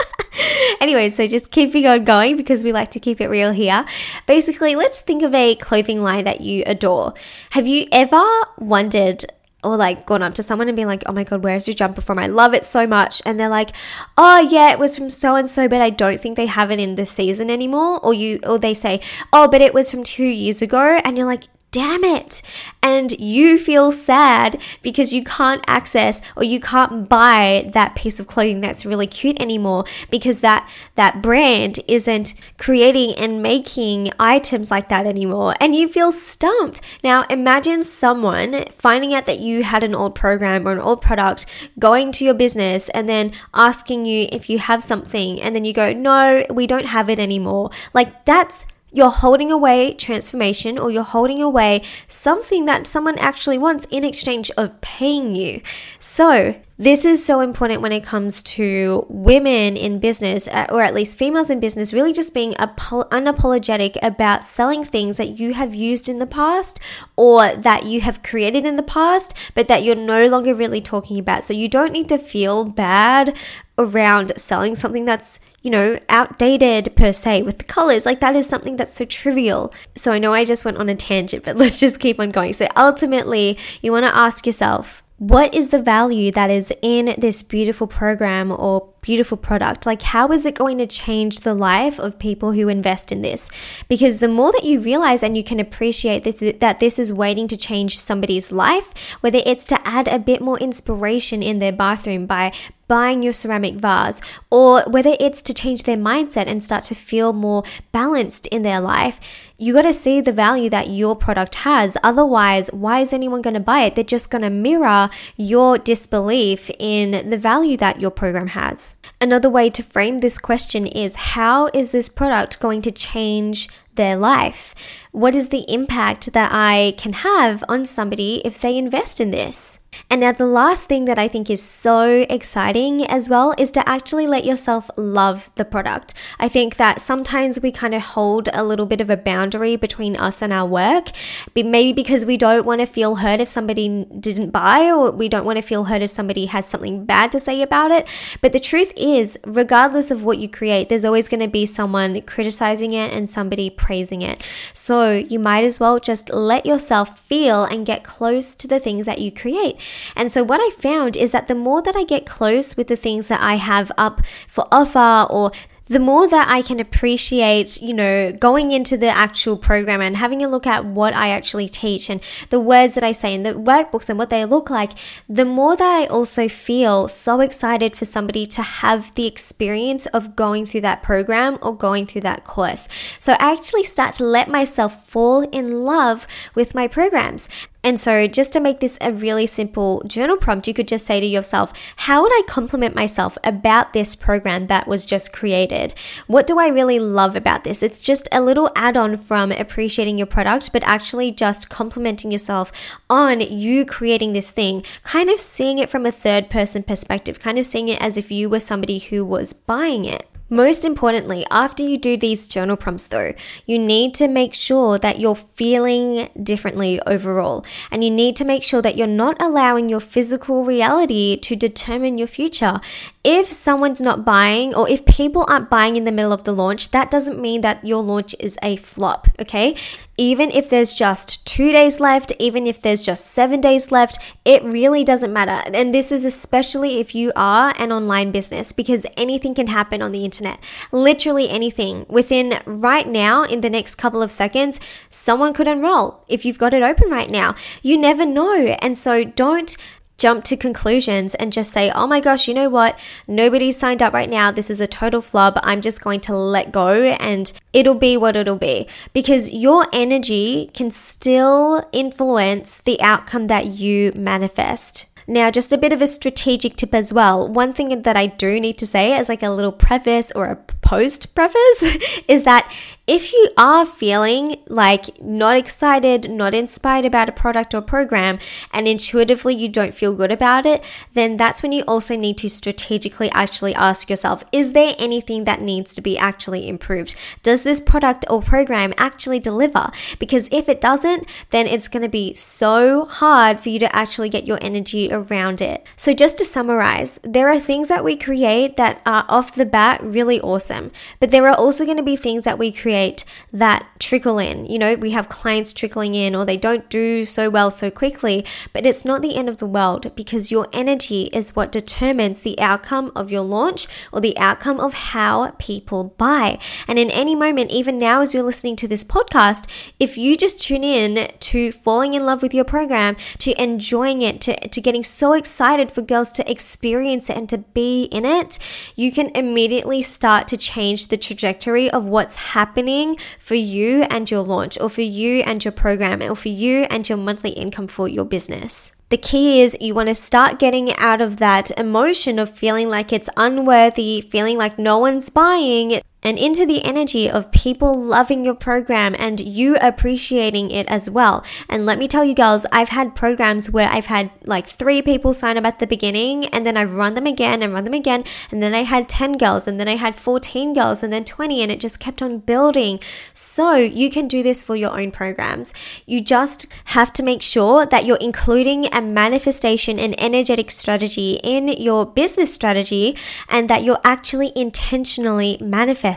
anyway, 0.81 1.09
so 1.09 1.27
just 1.27 1.51
keeping 1.51 1.87
on 1.87 2.05
going 2.05 2.37
because 2.37 2.65
we 2.65 2.73
like 2.73 2.91
to 2.91 3.01
keep 3.01 3.21
it 3.21 3.29
real 3.29 3.53
here. 3.53 3.85
Basically, 4.27 4.75
let's 4.75 5.01
think 5.01 5.23
of 5.23 5.35
a 5.35 5.55
clothing 5.57 6.03
line 6.03 6.25
that 6.25 6.41
you 6.41 6.63
adore. 6.67 7.15
Have 7.51 7.67
you 7.67 7.87
ever 7.93 8.25
wondered 8.59 9.25
or 9.63 9.77
like 9.77 10.07
gone 10.07 10.23
up 10.23 10.35
to 10.35 10.43
someone 10.43 10.69
and 10.69 10.77
been 10.77 10.87
like, 10.87 11.03
oh 11.07 11.13
my 11.13 11.25
God, 11.25 11.45
where's 11.45 11.67
your 11.67 11.75
jumper 11.75 12.01
from? 12.01 12.19
I 12.19 12.27
love 12.27 12.55
it 12.55 12.65
so 12.65 12.87
much. 12.87 13.21
And 13.27 13.39
they're 13.39 13.49
like, 13.49 13.71
oh 14.17 14.41
yeah, 14.41 14.73
it 14.73 14.79
was 14.79 14.97
from 14.97 15.11
so 15.11 15.37
and 15.37 15.51
so, 15.51 15.69
but 15.69 15.81
I 15.81 15.91
don't 15.91 16.21
think 16.21 16.37
they 16.37 16.47
have 16.47 16.71
it 16.71 16.81
in 16.81 16.95
this 16.95 17.11
season 17.11 17.51
anymore. 17.51 18.01
Or 18.01 18.15
you, 18.15 18.41
or 18.45 18.59
they 18.59 18.75
say, 18.75 19.01
oh, 19.33 19.49
but 19.49 19.61
it 19.61 19.75
was 19.75 19.91
from 19.91 20.03
two 20.03 20.25
years 20.25 20.63
ago. 20.63 21.01
And 21.05 21.17
you're 21.17 21.27
like, 21.27 21.45
damn 21.71 22.03
it. 22.05 22.43
And 22.83 23.13
you 23.13 23.59
feel 23.59 23.93
sad 23.93 24.61
because 24.83 25.13
you 25.13 25.23
can't 25.23 25.63
access 25.67 26.21
or 26.37 26.43
you 26.43 26.59
can't 26.61 27.09
buy 27.09 27.71
that 27.73 27.95
piece 27.95 28.19
of 28.19 28.27
clothing 28.27 28.61
that's 28.61 28.87
really 28.87 29.07
cute 29.07 29.41
anymore 29.41 29.85
because 30.11 30.41
that 30.41 30.69
that 30.97 31.23
brand 31.23 31.81
isn't 31.87 32.35
creating 32.59 33.15
and 33.15 33.43
making 33.43 34.11
items 34.19 34.71
like 34.71 34.89
that 34.89 35.07
anymore 35.07 35.55
and 35.61 35.75
you 35.75 35.89
feel 35.89 36.11
stumped. 36.11 36.81
Now 37.05 37.25
imagine 37.31 37.83
someone 37.83 38.65
finding 38.73 39.15
out 39.15 39.27
that 39.27 39.41
you 39.41 39.63
had 39.63 39.85
an 39.85 39.95
old 39.95 40.15
program 40.15 40.67
or 40.67 40.73
an 40.73 40.81
old 40.81 41.03
product 41.03 41.47
going 41.79 42.13
to 42.13 42.25
your 42.25 42.35
business 42.35 42.89
and 42.91 43.09
then 43.09 43.33
asking 43.55 44.07
you 44.07 44.29
if 44.33 44.51
you 44.51 44.59
have 44.59 44.83
something 44.83 45.41
and 45.41 45.55
then 45.55 45.65
you 45.65 45.73
go, 45.73 45.93
"No, 45.93 46.45
we 46.51 46.67
don't 46.67 46.87
have 46.87 47.09
it 47.09 47.19
anymore." 47.19 47.71
Like 47.95 48.25
that's 48.25 48.65
you're 48.93 49.11
holding 49.11 49.51
away 49.51 49.95
transformation 49.95 50.79
or 50.79 50.91
you're 50.91 51.03
holding 51.03 51.43
away 51.43 51.83
something 52.09 52.67
that 52.67 52.87
someone 52.87 53.19
actually 53.19 53.59
wants 53.59 53.87
in 53.91 54.05
exchange 54.05 54.51
of 54.57 54.81
paying 54.81 55.35
you. 55.35 55.63
So, 55.99 56.57
this 56.81 57.05
is 57.05 57.23
so 57.23 57.41
important 57.41 57.83
when 57.83 57.93
it 57.93 58.03
comes 58.03 58.43
to 58.43 59.05
women 59.11 59.77
in 59.77 59.99
business, 59.99 60.49
uh, 60.49 60.65
or 60.71 60.81
at 60.81 60.95
least 60.95 61.19
females 61.19 61.51
in 61.51 61.61
business, 61.61 61.93
really 61.93 62.15
just 62.15 62.33
being 62.33 62.53
unapologetic 62.55 63.99
about 64.03 64.45
selling 64.45 64.83
things 64.83 65.19
that 65.19 65.39
you 65.39 65.53
have 65.53 65.75
used 65.75 66.09
in 66.09 66.21
the 66.21 66.27
past 66.27 66.81
or 67.17 67.55
that 67.55 67.85
you 67.85 68.01
have 68.01 68.23
created 68.23 68.65
in 68.65 68.77
the 68.77 68.83
past, 68.83 69.35
but 69.55 69.69
that 69.69 69.85
you're 69.85 69.95
no 69.95 70.27
longer 70.27 70.55
really 70.55 70.81
talking 70.81 71.19
about. 71.19 71.45
So 71.45 71.53
you 71.53 71.69
don't 71.69 71.93
need 71.93 72.09
to 72.09 72.17
feel 72.17 72.65
bad 72.65 73.37
around 73.77 74.33
selling 74.39 74.75
something 74.75 75.05
that's, 75.05 75.39
you 75.61 75.71
know, 75.71 75.99
outdated 76.09 76.97
per 76.97 77.13
se 77.13 77.43
with 77.43 77.59
the 77.59 77.65
colors. 77.65 78.07
Like 78.07 78.21
that 78.21 78.35
is 78.35 78.47
something 78.47 78.77
that's 78.77 78.95
so 78.95 79.05
trivial. 79.05 79.71
So 79.97 80.13
I 80.13 80.19
know 80.19 80.33
I 80.33 80.47
just 80.47 80.65
went 80.65 80.79
on 80.79 80.89
a 80.89 80.95
tangent, 80.95 81.45
but 81.45 81.57
let's 81.59 81.79
just 81.79 82.01
keep 82.01 82.19
on 82.19 82.31
going. 82.31 82.55
So 82.55 82.69
ultimately, 82.75 83.59
you 83.83 83.93
want 83.93 84.05
to 84.05 84.17
ask 84.17 84.47
yourself, 84.47 85.03
what 85.21 85.55
is 85.55 85.69
the 85.69 85.83
value 85.83 86.33
that 86.33 86.51
is 86.51 86.73
in 86.81 87.15
this 87.19 87.43
beautiful 87.43 87.87
program 87.87 88.51
or 88.51 88.89
beautiful 89.03 89.37
product? 89.37 89.85
Like, 89.85 90.01
how 90.01 90.33
is 90.33 90.47
it 90.47 90.55
going 90.55 90.79
to 90.79 90.87
change 90.87 91.41
the 91.41 91.53
life 91.53 92.01
of 92.01 92.19
people 92.19 92.53
who 92.53 92.71
invest 92.71 93.13
in 93.13 93.21
this? 93.21 93.51
Because 93.87 94.21
the 94.21 94.29
more 94.29 94.51
that 94.53 94.65
you 94.65 94.81
realize 94.81 95.23
and 95.23 95.37
you 95.37 95.45
can 95.45 95.61
appreciate 95.61 96.25
this, 96.25 96.37
that 96.61 96.81
this 96.81 96.99
is 96.99 97.13
waiting 97.13 97.49
to 97.49 97.57
change 97.59 97.99
somebody's 97.99 98.51
life, 98.51 98.95
whether 99.21 99.43
it's 99.45 99.67
to 99.67 99.87
add 99.87 100.09
a 100.09 100.19
bit 100.19 100.41
more 100.41 100.59
inspiration 100.59 101.43
in 101.43 101.59
their 101.59 101.73
bathroom 101.73 102.25
by 102.25 102.51
buying 102.91 103.23
your 103.23 103.33
ceramic 103.33 103.77
vase, 103.77 104.21
or 104.51 104.83
whether 104.89 105.17
it's 105.21 105.43
to 105.43 105.55
change 105.55 105.85
their 105.85 105.97
mindset 105.97 106.49
and 106.49 106.61
start 106.61 106.83
to 106.83 106.95
feel 106.97 107.33
more 107.33 107.63
balanced 107.93 108.49
in 108.49 108.63
their 108.63 108.81
life, 108.81 109.21
you 109.57 109.73
got 109.73 109.83
to 109.83 109.93
see 109.93 110.21
the 110.21 110.33
value 110.33 110.69
that 110.71 110.91
your 110.91 111.15
product 111.15 111.55
has. 111.67 111.97
Otherwise, 112.03 112.69
why 112.73 112.99
is 112.99 113.13
anyone 113.13 113.43
going 113.43 113.55
to 113.55 113.61
buy 113.61 113.83
it? 113.83 113.95
They're 113.95 114.03
just 114.03 114.29
going 114.29 114.43
to 114.43 114.51
mirror 114.51 115.09
your 115.37 115.79
disbelief 115.79 116.69
in 116.81 117.31
the 117.31 117.39
value 117.39 117.77
that 117.77 118.01
your 118.01 118.11
program 118.11 118.49
has. 118.49 118.97
Another 119.21 119.51
way 119.51 119.71
to 119.71 119.83
frame 119.83 120.19
this 120.19 120.39
question 120.39 120.85
is 120.85 121.31
how 121.37 121.69
is 121.73 121.93
this 121.93 122.09
product 122.09 122.59
going 122.59 122.83
to 122.83 122.91
change 122.91 123.69
their 123.95 124.17
life? 124.17 124.75
What 125.13 125.35
is 125.35 125.51
the 125.51 125.65
impact 125.69 126.33
that 126.33 126.51
I 126.53 126.95
can 126.97 127.13
have 127.13 127.63
on 127.69 127.85
somebody 127.85 128.43
if 128.45 128.61
they 128.61 128.77
invest 128.77 129.21
in 129.21 129.31
this? 129.31 129.80
And 130.09 130.21
now, 130.21 130.33
the 130.33 130.47
last 130.47 130.89
thing 130.89 131.05
that 131.05 131.19
I 131.19 131.29
think 131.29 131.49
is 131.49 131.63
so 131.63 132.27
exciting 132.29 133.07
as 133.07 133.29
well 133.31 133.55
is 133.57 133.71
to 133.73 133.89
actually 133.89 134.27
let 134.27 134.45
yourself 134.45 134.91
love 134.97 135.53
the 135.55 135.65
product. 135.65 136.15
I 136.39 136.49
think 136.49 136.77
that 136.77 137.01
sometimes 137.01 137.61
we 137.61 137.71
kind 137.71 137.95
of 137.95 138.03
hold 138.03 138.49
a 138.53 138.65
little 138.65 138.87
bit 138.87 139.01
of 139.01 139.09
a 139.09 139.17
boundary 139.17 139.77
between 139.77 140.17
us 140.17 140.43
and 140.43 140.53
our 140.53 140.67
work, 140.67 141.11
maybe 141.55 141.93
because 141.93 142.25
we 142.25 142.37
don't 142.37 142.67
want 142.67 142.81
to 142.81 142.87
feel 142.87 143.17
hurt 143.17 143.41
if 143.41 143.49
somebody 143.49 144.05
didn't 144.19 144.51
buy, 144.51 144.91
or 144.91 145.13
we 145.13 145.29
don't 145.29 145.45
want 145.45 145.59
to 145.59 145.63
feel 145.63 145.85
hurt 145.85 146.03
if 146.03 146.11
somebody 146.11 146.47
has 146.47 146.67
something 146.67 147.05
bad 147.05 147.31
to 147.33 147.41
say 147.41 147.63
about 147.63 147.93
it. 147.93 148.09
But 148.41 148.53
the 148.53 148.59
truth 148.59 148.93
is, 148.97 149.39
regardless 149.45 150.11
of 150.11 150.25
what 150.25 150.39
you 150.39 150.49
create, 150.49 150.89
there's 150.89 151.05
always 151.05 151.29
going 151.29 151.41
to 151.41 151.49
be 151.49 151.67
someone 151.67 152.21
criticizing 152.23 152.93
it 152.93 153.13
and 153.13 153.31
somebody 153.31 153.71
praising 153.71 154.23
it. 154.23 154.43
So 154.73 155.13
you 155.13 155.39
might 155.39 155.65
as 155.65 155.79
well 155.79 156.01
just 156.01 156.31
let 156.31 156.67
yourself 156.67 157.19
feel 157.21 157.65
and 157.65 157.87
get 157.87 158.03
close 158.03 158.57
to 158.57 158.67
the 158.67 158.81
things 158.81 159.07
that 159.07 159.21
you 159.21 159.31
create. 159.31 159.80
And 160.17 160.33
so, 160.33 160.43
what 160.43 160.61
I 160.61 160.71
found 160.71 161.17
is 161.17 161.33
that 161.33 161.49
the 161.49 161.55
more 161.55 161.83
that 161.83 161.97
I 161.97 162.05
get 162.05 162.27
close 162.27 162.77
with 162.77 162.89
the 162.89 162.97
things 162.97 163.29
that 163.29 163.41
I 163.41 163.57
have 163.57 163.91
up 163.97 164.21
for 164.49 164.67
offer 164.73 165.27
or 165.31 165.53
the 165.91 165.99
more 165.99 166.29
that 166.29 166.47
I 166.49 166.63
can 166.63 166.79
appreciate, 166.79 167.83
you 167.83 167.93
know, 167.93 168.31
going 168.31 168.71
into 168.71 168.97
the 168.97 169.09
actual 169.09 169.57
program 169.57 170.01
and 170.01 170.17
having 170.17 170.41
a 170.41 170.49
look 170.49 170.65
at 170.65 170.85
what 170.85 171.17
I 171.17 171.31
actually 171.31 171.69
teach 171.69 172.09
and 172.09 172.21
the 172.51 172.61
words 172.61 172.95
that 172.95 173.03
I 173.03 173.11
say 173.11 173.35
in 173.35 173.43
the 173.43 173.55
workbooks 173.55 174.09
and 174.09 174.17
what 174.17 174.31
they 174.31 174.45
look 174.45 174.71
like, 174.71 174.93
the 175.29 175.45
more 175.45 175.75
that 175.77 175.85
I 175.85 176.07
also 176.07 176.49
feel 176.49 177.09
so 177.09 177.41
excited 177.41 177.97
for 177.97 178.05
somebody 178.05 178.47
to 178.47 178.63
have 178.63 179.13
the 179.17 179.27
experience 179.27 180.07
of 180.07 180.37
going 180.37 180.65
through 180.65 180.83
that 180.83 181.03
program 181.03 181.59
or 181.61 181.77
going 181.77 182.07
through 182.07 182.21
that 182.21 182.45
course. 182.45 182.89
So 183.19 183.33
I 183.33 183.53
actually 183.53 183.83
start 183.83 184.15
to 184.15 184.25
let 184.25 184.49
myself 184.49 185.09
fall 185.09 185.43
in 185.51 185.83
love 185.83 186.25
with 186.55 186.73
my 186.73 186.87
programs. 186.87 187.49
And 187.83 187.99
so, 187.99 188.27
just 188.27 188.53
to 188.53 188.61
make 188.61 188.81
this 188.81 188.99
a 189.01 189.11
really 189.11 189.47
simple 189.47 190.03
journal 190.07 190.37
prompt, 190.37 190.69
you 190.69 190.75
could 190.75 190.89
just 190.89 191.07
say 191.07 191.19
to 191.19 191.27
yourself, 191.27 191.73
How 191.97 192.23
would 192.23 192.33
I 192.33 192.43
compliment 192.47 192.95
myself 192.95 193.39
about 193.43 193.95
this 193.95 194.15
program 194.15 194.67
that 194.67 194.87
was 194.87 195.07
just 195.07 195.33
created? 195.33 195.95
What 196.27 196.47
do 196.47 196.59
I 196.59 196.69
really 196.69 196.99
love 196.99 197.37
about 197.37 197.65
this? 197.65 197.83
It's 197.83 198.03
just 198.03 198.29
a 198.31 198.43
little 198.43 198.71
add 198.77 198.99
on 198.99 199.17
from 199.17 199.51
appreciating 199.51 200.19
your 200.19 200.27
product, 200.27 200.73
but 200.73 200.83
actually 200.85 201.33
just 201.33 201.71
complimenting 201.71 202.31
yourself 202.31 202.71
on 203.09 203.41
you 203.41 203.87
creating 203.87 204.35
this 204.35 204.51
thing, 204.51 204.83
kind 205.03 205.31
of 205.31 205.41
seeing 205.41 205.79
it 205.79 205.89
from 205.89 206.05
a 206.05 206.13
third 206.13 206.51
person 206.51 206.83
perspective, 206.83 207.41
kind 207.41 207.59
of 207.59 207.65
seeing 207.65 207.89
it 207.89 208.01
as 208.03 208.19
if 208.19 208.31
you 208.31 208.51
were 208.51 208.61
somebody 208.61 208.99
who 208.99 209.25
was 209.25 209.55
buying 209.55 210.05
it. 210.05 210.30
Most 210.53 210.85
importantly, 210.85 211.47
after 211.49 211.85
you 211.85 211.97
do 211.97 212.17
these 212.17 212.49
journal 212.49 212.77
prompts, 212.77 213.07
though, 213.07 213.35
you 213.67 213.79
need 213.79 214.15
to 214.17 214.27
make 214.27 214.53
sure 214.53 214.99
that 214.99 215.21
you're 215.21 215.37
feeling 215.37 216.29
differently 216.43 217.01
overall. 217.07 217.65
And 217.93 218.03
you 218.03 218.11
need 218.11 218.35
to 218.37 218.45
make 218.45 218.65
sure 218.65 218.83
that 218.83 218.97
you're 218.97 219.07
not 219.07 219.41
allowing 219.41 219.89
your 219.89 220.01
physical 220.01 220.65
reality 220.65 221.37
to 221.37 221.55
determine 221.55 222.19
your 222.19 222.27
future 222.27 222.81
if 223.23 223.53
someone's 223.53 224.01
not 224.01 224.25
buying 224.25 224.75
or 224.75 224.89
if 224.89 225.05
people 225.05 225.45
aren't 225.47 225.69
buying 225.69 225.97
in 225.97 226.05
the 226.05 226.13
middle 226.13 226.33
of 226.33 226.45
the 226.45 226.53
launch, 226.53 226.91
that 226.93 227.11
doesn't 227.11 227.39
mean 227.39 227.61
that 227.61 227.85
your 227.85 228.03
launch 228.03 228.35
is 228.41 228.59
a 228.63 228.77
flop, 228.77 229.29
okay? 229.39 229.77
Even 230.17 230.51
if 230.51 230.71
there's 230.71 230.95
just 230.95 231.47
two 231.47 231.71
days 231.71 232.01
left, 232.01 232.33
even 232.39 232.67
if 232.67 232.81
there's 232.81 233.03
just 233.03 233.27
seven 233.27 233.61
days 233.61 233.93
left, 233.93 234.19
it 234.47 234.65
really 234.65 235.05
doesn't 235.05 235.33
matter. 235.33 235.63
And 235.75 235.93
this 235.93 236.13
is 236.13 236.25
especially 236.25 236.99
if 236.99 237.15
you 237.15 237.31
are 237.37 237.75
an 237.79 237.93
online 237.93 238.31
business 238.31 238.73
because 238.73 239.05
anything 239.19 239.55
can 239.55 239.67
happen 239.67 240.01
on 240.01 240.13
the 240.13 240.25
internet. 240.25 240.59
Literally 240.91 241.51
anything. 241.51 242.07
Within 242.09 242.61
right 242.65 243.07
now, 243.07 243.45
in 243.45 243.61
the 243.61 243.71
next 243.71 243.97
couple 243.97 244.23
of 244.23 244.33
seconds, 244.33 244.81
someone 245.11 245.53
could 245.53 245.69
enroll 245.69 246.25
if 246.27 246.47
you've 246.47 246.59
got 246.59 246.73
it 246.73 246.83
open 246.83 247.11
right 247.11 247.31
now. 247.31 247.55
You 247.83 247.99
never 247.99 248.25
know. 248.25 248.77
And 248.81 248.97
so 248.97 249.25
don't 249.25 249.77
jump 250.21 250.45
to 250.45 250.57
conclusions 250.57 251.35
and 251.37 251.53
just 251.53 251.73
say, 251.73 251.91
oh 251.91 252.07
my 252.07 252.21
gosh, 252.21 252.47
you 252.47 252.55
know 252.55 252.69
what? 252.69 252.97
Nobody's 253.27 253.79
signed 253.79 254.03
up 254.03 254.13
right 254.13 254.31
now. 254.31 254.53
This 254.53 254.71
is 254.71 254.81
a 254.81 254.87
total 254.87 255.23
flub. 255.23 255.59
I'm 255.63 255.81
just 255.81 256.03
going 256.03 256.21
to 256.21 256.37
let 256.37 256.71
go 256.71 257.03
and 257.03 257.51
it'll 257.73 257.95
be 257.95 258.17
what 258.17 258.37
it'll 258.37 258.57
be. 258.57 258.87
Because 259.15 259.51
your 259.51 259.89
energy 259.93 260.71
can 260.75 260.91
still 260.91 261.89
influence 261.91 262.79
the 262.79 263.01
outcome 263.01 263.47
that 263.47 263.67
you 263.67 264.13
manifest. 264.15 265.07
Now, 265.27 265.51
just 265.51 265.73
a 265.73 265.79
bit 265.79 265.93
of 265.93 266.03
a 266.03 266.07
strategic 266.07 266.77
tip 266.77 266.93
as 266.93 267.13
well. 267.13 267.47
One 267.47 267.73
thing 267.73 268.03
that 268.03 268.17
I 268.17 268.27
do 268.27 268.61
need 268.61 268.77
to 268.79 268.87
say 268.87 269.13
as 269.13 269.29
like 269.29 269.43
a 269.43 269.51
little 269.51 269.73
preface 269.73 270.33
or 270.33 270.47
a 270.47 270.57
post 270.91 271.37
preface 271.37 271.85
is 272.27 272.43
that 272.43 272.69
if 273.11 273.33
you 273.33 273.49
are 273.57 273.85
feeling 273.85 274.55
like 274.69 275.21
not 275.21 275.57
excited, 275.57 276.31
not 276.31 276.55
inspired 276.55 277.05
about 277.05 277.29
a 277.29 277.33
product 277.33 277.75
or 277.75 277.83
program, 277.83 278.39
and 278.73 278.87
intuitively 278.87 279.53
you 279.53 279.69
don't 279.69 279.93
feel 279.93 280.15
good 280.15 280.31
about 280.31 280.65
it, 280.65 280.85
then 281.15 281.37
that's 281.37 281.61
when 281.61 281.73
you 281.73 281.83
also 281.89 282.15
need 282.15 282.39
to 282.39 282.49
strategically 282.49 283.29
actually 283.33 283.75
ask 283.75 284.09
yourself 284.09 284.45
is 284.53 284.75
there 284.75 284.95
anything 284.97 285.43
that 285.43 285.61
needs 285.61 285.93
to 285.95 286.01
be 286.01 286.17
actually 286.17 286.69
improved? 286.69 287.17
Does 287.43 287.65
this 287.65 287.81
product 287.81 288.25
or 288.31 288.43
program 288.43 288.95
actually 288.97 289.41
deliver? 289.41 289.91
Because 290.21 290.49
if 290.53 290.69
it 290.69 290.81
doesn't, 290.81 291.27
then 291.51 291.67
it's 291.67 291.89
going 291.89 292.05
to 292.05 292.09
be 292.09 292.33
so 292.35 293.07
hard 293.07 293.61
for 293.61 293.71
you 293.71 293.81
to 293.81 293.97
actually 293.97 294.29
get 294.29 294.47
your 294.47 294.59
energy 294.61 295.13
around 295.13 295.61
it. 295.61 295.85
So, 295.97 296.15
just 296.15 296.39
to 296.39 296.45
summarize, 296.45 297.19
there 297.25 297.49
are 297.49 297.59
things 297.59 297.89
that 297.89 298.05
we 298.05 298.17
create 298.17 298.77
that 298.77 299.03
are 299.05 299.25
off 299.29 299.57
the 299.57 299.67
bat 299.67 300.01
really 300.01 300.41
awesome, 300.41 300.80
but 301.19 301.31
there 301.31 301.47
are 301.49 301.55
also 301.55 301.85
going 301.85 301.97
to 301.97 302.03
be 302.03 302.17
things 302.17 302.45
that 302.45 302.59
we 302.59 302.73
create 302.73 303.25
that 303.53 303.87
trickle 303.99 304.39
in. 304.39 304.67
You 304.67 304.79
know, 304.79 304.95
we 304.95 305.11
have 305.11 305.29
clients 305.29 305.73
trickling 305.73 306.15
in 306.15 306.35
or 306.35 306.45
they 306.45 306.57
don't 306.57 306.89
do 306.89 307.25
so 307.25 307.51
well 307.51 307.71
so 307.71 307.91
quickly, 307.91 308.45
but 308.73 308.87
it's 308.87 309.05
not 309.05 309.23
the 309.23 309.37
end 309.37 309.49
of 309.49 309.59
the 309.59 309.67
world 309.67 310.15
because 310.15 310.51
your 310.51 310.69
energy 310.73 311.25
is 311.33 311.57
what 311.57 311.73
determines 311.73 312.43
the 312.43 312.59
outcome 312.61 313.13
of 313.15 313.31
your 313.31 313.43
launch 313.43 313.87
or 314.13 314.21
the 314.21 314.37
outcome 314.39 314.81
of 314.81 314.95
how 314.95 315.51
people 315.59 316.15
buy. 316.17 316.59
And 316.87 316.99
in 316.99 317.11
any 317.11 317.35
moment, 317.35 317.71
even 317.71 317.99
now 317.99 318.21
as 318.21 318.35
you're 318.35 318.43
listening 318.43 318.77
to 318.77 318.89
this 318.89 319.05
podcast, 319.05 319.69
if 319.99 320.17
you 320.17 320.37
just 320.37 320.63
tune 320.63 320.85
in 320.85 321.31
to 321.41 321.73
falling 321.73 322.15
in 322.15 322.25
love 322.25 322.43
with 322.43 322.55
your 322.55 322.65
program, 322.65 323.17
to 323.39 323.61
enjoying 323.61 324.23
it, 324.23 324.41
to, 324.43 324.69
to 324.69 324.81
getting 324.81 325.05
so 325.05 325.33
excited 325.33 325.91
for 325.91 326.03
girls 326.03 326.33
to 326.33 326.51
experience 326.51 327.29
it 327.29 327.37
and 327.37 327.49
to 327.49 327.59
be 327.59 328.05
in 328.05 328.25
it, 328.25 328.59
you 328.97 329.13
can 329.13 329.31
immediately 329.35 330.03
start 330.03 330.49
to 330.49 330.57
change 330.71 331.09
the 331.09 331.17
trajectory 331.17 331.91
of 331.91 332.07
what's 332.07 332.37
happening 332.37 333.19
for 333.39 333.57
you 333.57 334.03
and 334.05 334.31
your 334.31 334.43
launch, 334.43 334.79
or 334.81 334.89
for 334.89 335.03
you 335.21 335.43
and 335.43 335.65
your 335.65 335.73
program, 335.73 336.23
or 336.23 336.37
for 336.37 336.49
you 336.49 336.87
and 336.91 337.09
your 337.09 337.19
monthly 337.19 337.51
income 337.51 337.89
for 337.89 338.07
your 338.09 338.25
business. 338.25 338.93
The 339.11 339.17
key 339.17 339.61
is 339.61 339.77
you 339.81 339.93
want 339.95 340.09
to 340.09 340.15
start 340.15 340.61
getting 340.61 340.95
out 340.97 341.21
of 341.21 341.39
that 341.39 341.73
emotion 341.73 342.39
of 342.39 342.57
feeling 342.57 342.89
like 342.89 343.13
it's 343.13 343.29
unworthy, 343.37 344.21
feeling 344.21 344.57
like 344.57 344.79
no 344.79 344.99
one's 344.99 345.31
buying, 345.31 346.01
and 346.23 346.39
into 346.39 346.67
the 346.67 346.85
energy 346.85 347.31
of 347.31 347.51
people 347.53 347.95
loving 347.95 348.45
your 348.45 348.55
program 348.55 349.15
and 349.19 349.41
you 349.41 349.77
appreciating 349.77 350.71
it 350.71 350.87
as 350.89 351.09
well. 351.09 351.45
And 351.69 351.87
let 351.87 351.99
me 351.99 352.07
tell 352.07 352.25
you, 352.25 352.35
girls, 352.35 352.67
I've 352.73 352.91
had 352.91 353.15
programs 353.15 353.71
where 353.71 353.89
I've 353.89 354.07
had 354.07 354.31
like 354.45 354.67
three 354.67 355.01
people 355.03 355.33
sign 355.33 355.57
up 355.57 355.65
at 355.65 355.79
the 355.79 355.87
beginning, 355.87 356.47
and 356.47 356.67
then 356.67 356.77
I've 356.77 356.95
run 356.95 357.15
them 357.15 357.27
again 357.27 357.63
and 357.63 357.73
run 357.73 357.85
them 357.85 357.95
again, 357.95 358.25
and 358.51 358.63
then 358.63 358.75
I 358.75 358.83
had 358.83 359.09
10 359.09 359.33
girls, 359.33 359.67
and 359.67 359.81
then 359.81 359.89
I 359.89 359.97
had 359.97 360.15
14 360.15 360.75
girls, 360.75 361.03
and 361.03 361.13
then 361.13 361.25
20, 361.25 361.63
and 361.63 361.73
it 361.73 361.81
just 361.81 362.01
kept 362.01 362.23
on 362.23 362.39
building. 362.39 363.01
So 363.33 363.75
you 363.77 364.11
can 364.11 364.29
do 364.29 364.43
this 364.43 364.63
for 364.63 364.77
your 364.77 364.99
own 364.99 365.11
programs. 365.11 365.73
You 366.07 366.21
just 366.21 366.67
have 366.87 367.13
to 367.15 367.23
make 367.23 367.43
sure 367.43 367.87
that 367.87 368.05
you're 368.05 368.17
including 368.19 368.93
a 368.93 369.01
manifestation 369.01 369.99
and 369.99 370.21
energetic 370.21 370.71
strategy 370.71 371.41
in 371.43 371.69
your 371.69 372.05
business 372.05 372.53
strategy 372.53 373.17
and 373.49 373.71
that 373.71 373.83
you're 373.85 374.01
actually 374.05 374.53
intentionally 374.55 375.57
manifesting 375.61 376.10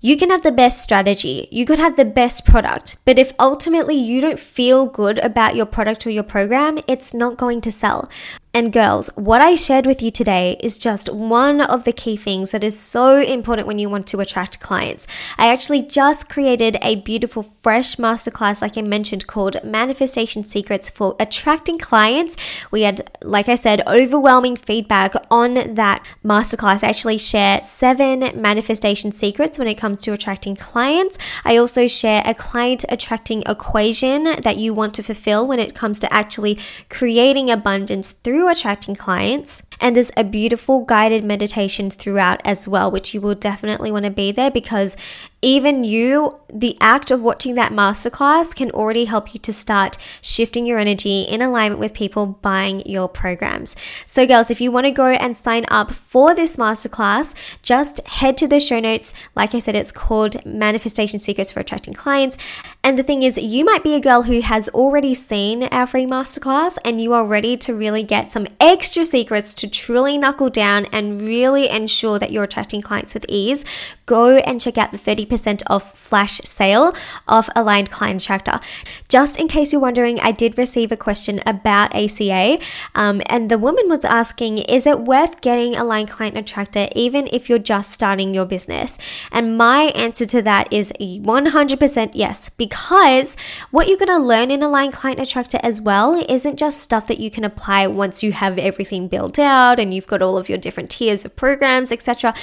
You 0.00 0.16
can 0.16 0.30
have 0.30 0.42
the 0.42 0.52
best 0.52 0.82
strategy, 0.82 1.48
you 1.50 1.64
could 1.64 1.78
have 1.78 1.96
the 1.96 2.04
best 2.04 2.44
product, 2.44 2.96
but 3.04 3.18
if 3.18 3.32
ultimately 3.38 3.96
you 3.96 4.20
don't 4.20 4.38
feel 4.38 4.86
good 4.86 5.18
about 5.20 5.56
your 5.56 5.66
product 5.66 6.06
or 6.06 6.10
your 6.10 6.22
program, 6.22 6.78
it's 6.86 7.14
not 7.14 7.36
going 7.36 7.60
to 7.62 7.72
sell. 7.72 8.08
And 8.54 8.72
girls, 8.72 9.10
what 9.14 9.42
I 9.42 9.54
shared 9.54 9.86
with 9.86 10.02
you 10.02 10.10
today 10.10 10.56
is 10.60 10.78
just 10.78 11.12
one 11.12 11.60
of 11.60 11.84
the 11.84 11.92
key 11.92 12.16
things 12.16 12.52
that 12.52 12.64
is 12.64 12.78
so 12.78 13.20
important 13.20 13.68
when 13.68 13.78
you 13.78 13.90
want 13.90 14.06
to 14.08 14.20
attract 14.20 14.58
clients. 14.58 15.06
I 15.36 15.52
actually 15.52 15.82
just 15.82 16.30
created 16.30 16.78
a 16.80 16.96
beautiful, 16.96 17.42
fresh 17.42 17.96
masterclass, 17.96 18.62
like 18.62 18.78
I 18.78 18.82
mentioned, 18.82 19.26
called 19.26 19.62
Manifestation 19.62 20.44
Secrets 20.44 20.88
for 20.88 21.14
Attracting 21.20 21.78
Clients. 21.78 22.36
We 22.70 22.82
had, 22.82 23.10
like 23.22 23.50
I 23.50 23.54
said, 23.54 23.86
overwhelming 23.86 24.56
feedback 24.56 25.14
on 25.30 25.74
that 25.74 26.04
masterclass. 26.24 26.82
I 26.82 26.88
actually 26.88 27.18
share 27.18 27.62
seven 27.62 28.40
manifestation 28.40 29.12
secrets 29.12 29.58
when 29.58 29.68
it 29.68 29.76
comes 29.76 30.00
to 30.02 30.12
attracting 30.14 30.56
clients. 30.56 31.18
I 31.44 31.58
also 31.58 31.86
share 31.86 32.22
a 32.24 32.34
client 32.34 32.86
attracting 32.88 33.42
equation 33.42 34.24
that 34.24 34.56
you 34.56 34.72
want 34.72 34.94
to 34.94 35.02
fulfill 35.02 35.46
when 35.46 35.58
it 35.58 35.74
comes 35.74 36.00
to 36.00 36.12
actually 36.12 36.58
creating 36.88 37.50
abundance 37.50 38.12
through 38.12 38.47
attracting 38.48 38.94
clients. 38.94 39.62
And 39.80 39.94
there's 39.94 40.10
a 40.16 40.24
beautiful 40.24 40.84
guided 40.84 41.24
meditation 41.24 41.90
throughout 41.90 42.40
as 42.44 42.66
well, 42.66 42.90
which 42.90 43.14
you 43.14 43.20
will 43.20 43.34
definitely 43.34 43.90
want 43.92 44.04
to 44.04 44.10
be 44.10 44.32
there 44.32 44.50
because 44.50 44.96
even 45.40 45.84
you, 45.84 46.40
the 46.52 46.76
act 46.80 47.12
of 47.12 47.22
watching 47.22 47.54
that 47.54 47.70
masterclass 47.70 48.52
can 48.54 48.72
already 48.72 49.04
help 49.04 49.32
you 49.32 49.38
to 49.38 49.52
start 49.52 49.96
shifting 50.20 50.66
your 50.66 50.80
energy 50.80 51.22
in 51.22 51.40
alignment 51.40 51.78
with 51.78 51.94
people 51.94 52.26
buying 52.26 52.84
your 52.84 53.08
programs. 53.08 53.76
So, 54.04 54.26
girls, 54.26 54.50
if 54.50 54.60
you 54.60 54.72
want 54.72 54.86
to 54.86 54.90
go 54.90 55.06
and 55.06 55.36
sign 55.36 55.64
up 55.68 55.92
for 55.92 56.34
this 56.34 56.56
masterclass, 56.56 57.36
just 57.62 58.04
head 58.08 58.36
to 58.38 58.48
the 58.48 58.58
show 58.58 58.80
notes. 58.80 59.14
Like 59.36 59.54
I 59.54 59.60
said, 59.60 59.76
it's 59.76 59.92
called 59.92 60.44
Manifestation 60.44 61.20
Secrets 61.20 61.52
for 61.52 61.60
Attracting 61.60 61.94
Clients. 61.94 62.36
And 62.82 62.98
the 62.98 63.04
thing 63.04 63.22
is, 63.22 63.38
you 63.38 63.64
might 63.64 63.84
be 63.84 63.94
a 63.94 64.00
girl 64.00 64.22
who 64.22 64.40
has 64.40 64.68
already 64.70 65.14
seen 65.14 65.64
our 65.64 65.86
free 65.86 66.06
masterclass 66.06 66.78
and 66.84 67.00
you 67.00 67.12
are 67.12 67.24
ready 67.24 67.56
to 67.58 67.74
really 67.74 68.02
get 68.02 68.32
some 68.32 68.48
extra 68.58 69.04
secrets 69.04 69.54
to 69.56 69.67
truly 69.68 70.18
knuckle 70.18 70.50
down 70.50 70.86
and 70.86 71.20
really 71.20 71.68
ensure 71.68 72.18
that 72.18 72.32
you're 72.32 72.44
attracting 72.44 72.82
clients 72.82 73.14
with 73.14 73.24
ease. 73.28 73.64
Go 74.08 74.38
and 74.38 74.60
check 74.60 74.78
out 74.78 74.90
the 74.90 74.98
30 74.98 75.18
30% 75.18 75.62
off 75.68 75.96
flash 75.98 76.40
sale 76.44 76.94
of 77.26 77.48
Aligned 77.54 77.90
Client 77.90 78.22
Attractor. 78.22 78.60
Just 79.08 79.38
in 79.38 79.48
case 79.48 79.72
you're 79.72 79.80
wondering, 79.80 80.20
I 80.20 80.32
did 80.32 80.58
receive 80.58 80.92
a 80.92 80.96
question 80.96 81.40
about 81.46 81.94
ACA, 81.94 82.58
um, 82.94 83.22
and 83.26 83.50
the 83.50 83.58
woman 83.58 83.88
was 83.88 84.04
asking, 84.04 84.58
is 84.58 84.86
it 84.86 85.00
worth 85.00 85.40
getting 85.40 85.76
Aligned 85.76 86.10
Client 86.10 86.36
Attractor 86.36 86.88
even 86.94 87.28
if 87.32 87.48
you're 87.48 87.58
just 87.58 87.92
starting 87.92 88.34
your 88.34 88.44
business? 88.44 88.98
And 89.32 89.56
my 89.56 89.92
answer 89.94 90.26
to 90.26 90.42
that 90.42 90.72
is 90.72 90.92
100% 91.00 92.10
yes, 92.14 92.48
because 92.50 93.36
what 93.70 93.88
you're 93.88 93.98
going 93.98 94.08
to 94.08 94.18
learn 94.18 94.50
in 94.50 94.62
Aligned 94.62 94.92
Client 94.92 95.20
Attractor 95.20 95.58
as 95.62 95.80
well 95.80 96.24
isn't 96.28 96.58
just 96.58 96.82
stuff 96.82 97.06
that 97.08 97.18
you 97.18 97.30
can 97.30 97.44
apply 97.44 97.86
once 97.86 98.22
you 98.22 98.32
have 98.32 98.58
everything 98.58 99.08
built 99.08 99.38
out 99.38 99.78
and 99.78 99.92
you've 99.92 100.06
got 100.06 100.22
all 100.22 100.36
of 100.36 100.48
your 100.48 100.58
different 100.58 100.90
tiers 100.90 101.24
of 101.24 101.36
programs, 101.36 101.92
etc. 101.92 102.34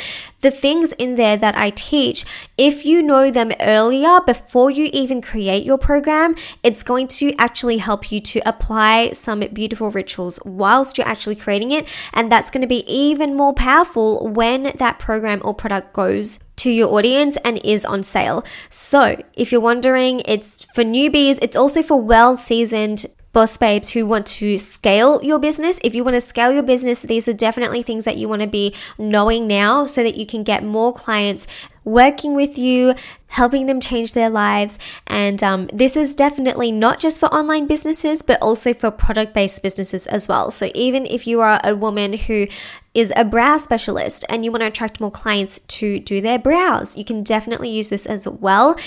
The 0.42 0.52
things 0.52 0.94
in 0.94 1.16
there 1.16 1.38
that 1.38 1.55
I 1.56 1.72
teach, 1.72 2.26
if 2.58 2.76
if 2.76 2.84
you 2.84 3.02
know 3.02 3.32
them 3.32 3.54
earlier 3.62 4.20
before 4.26 4.70
you 4.70 4.90
even 4.92 5.22
create 5.22 5.64
your 5.64 5.78
program, 5.78 6.36
it's 6.62 6.84
going 6.84 7.08
to 7.08 7.34
actually 7.38 7.78
help 7.78 8.12
you 8.12 8.20
to 8.20 8.42
apply 8.46 9.12
some 9.14 9.40
beautiful 9.54 9.92
rituals 9.92 10.40
whilst 10.44 10.98
you're 10.98 11.08
actually 11.08 11.38
creating 11.38 11.72
it. 11.72 11.88
And 12.12 12.30
that's 12.30 12.52
going 12.52 12.64
to 12.64 12.68
be 12.68 12.84
even 12.92 13.34
more 13.34 13.54
powerful 13.54 14.28
when 14.28 14.74
that 14.76 15.00
program 15.00 15.42
or 15.46 15.54
product 15.54 15.94
goes 15.94 16.40
to 16.58 16.70
your 16.70 16.94
audience 16.94 17.38
and 17.46 17.60
is 17.64 17.86
on 17.86 18.04
sale. 18.04 18.44
So, 18.70 19.22
if 19.34 19.54
you're 19.54 19.62
wondering, 19.62 20.22
it's 20.26 20.66
for 20.76 20.84
newbies, 20.84 21.40
it's 21.42 21.56
also 21.56 21.82
for 21.82 22.02
well 22.02 22.36
seasoned 22.36 23.06
boss 23.36 23.58
babes 23.58 23.92
who 23.92 24.06
want 24.06 24.26
to 24.26 24.58
scale 24.58 25.22
your 25.22 25.38
business. 25.38 25.78
If 25.84 25.94
you 25.94 26.06
want 26.06 26.16
to 26.16 26.22
scale 26.22 26.54
your 26.54 26.64
business, 26.64 27.02
these 27.02 27.28
are 27.28 27.34
definitely 27.34 27.84
things 27.84 28.06
that 28.06 28.18
you 28.18 28.30
want 28.30 28.42
to 28.42 28.48
be 28.48 28.74
knowing 28.98 29.46
now 29.46 29.86
so 29.86 30.04
that 30.04 30.16
you 30.16 30.26
can 30.26 30.42
get 30.44 30.64
more 30.64 30.94
clients 30.94 31.46
working 31.84 32.34
with 32.34 32.58
you, 32.58 32.96
helping 33.28 33.66
them 33.66 33.82
change 33.82 34.14
their 34.14 34.30
lives. 34.30 34.80
And 35.06 35.44
um, 35.44 35.68
this 35.74 35.98
is 35.98 36.16
definitely 36.16 36.72
not 36.72 37.00
just 37.00 37.20
for 37.20 37.28
online 37.28 37.68
businesses, 37.68 38.22
but 38.22 38.42
also 38.42 38.74
for 38.74 38.90
product 38.90 39.34
based 39.34 39.62
businesses 39.62 40.08
as 40.08 40.30
well. 40.30 40.50
So 40.50 40.72
even 40.74 41.06
if 41.06 41.28
you 41.28 41.42
are 41.42 41.60
a 41.62 41.76
woman 41.76 42.14
who 42.14 42.48
is 42.94 43.12
a 43.18 43.26
brow 43.26 43.58
specialist 43.58 44.24
and 44.30 44.46
you 44.46 44.52
want 44.52 44.62
to 44.62 44.68
attract 44.68 45.02
more 45.02 45.12
clients 45.12 45.60
to 45.68 46.00
do 46.00 46.22
their 46.22 46.40
brows, 46.40 46.96
you 46.96 47.04
can 47.04 47.22
definitely 47.22 47.70
use 47.70 47.90
this 47.90 48.06
as 48.06 48.28
well 48.28 48.78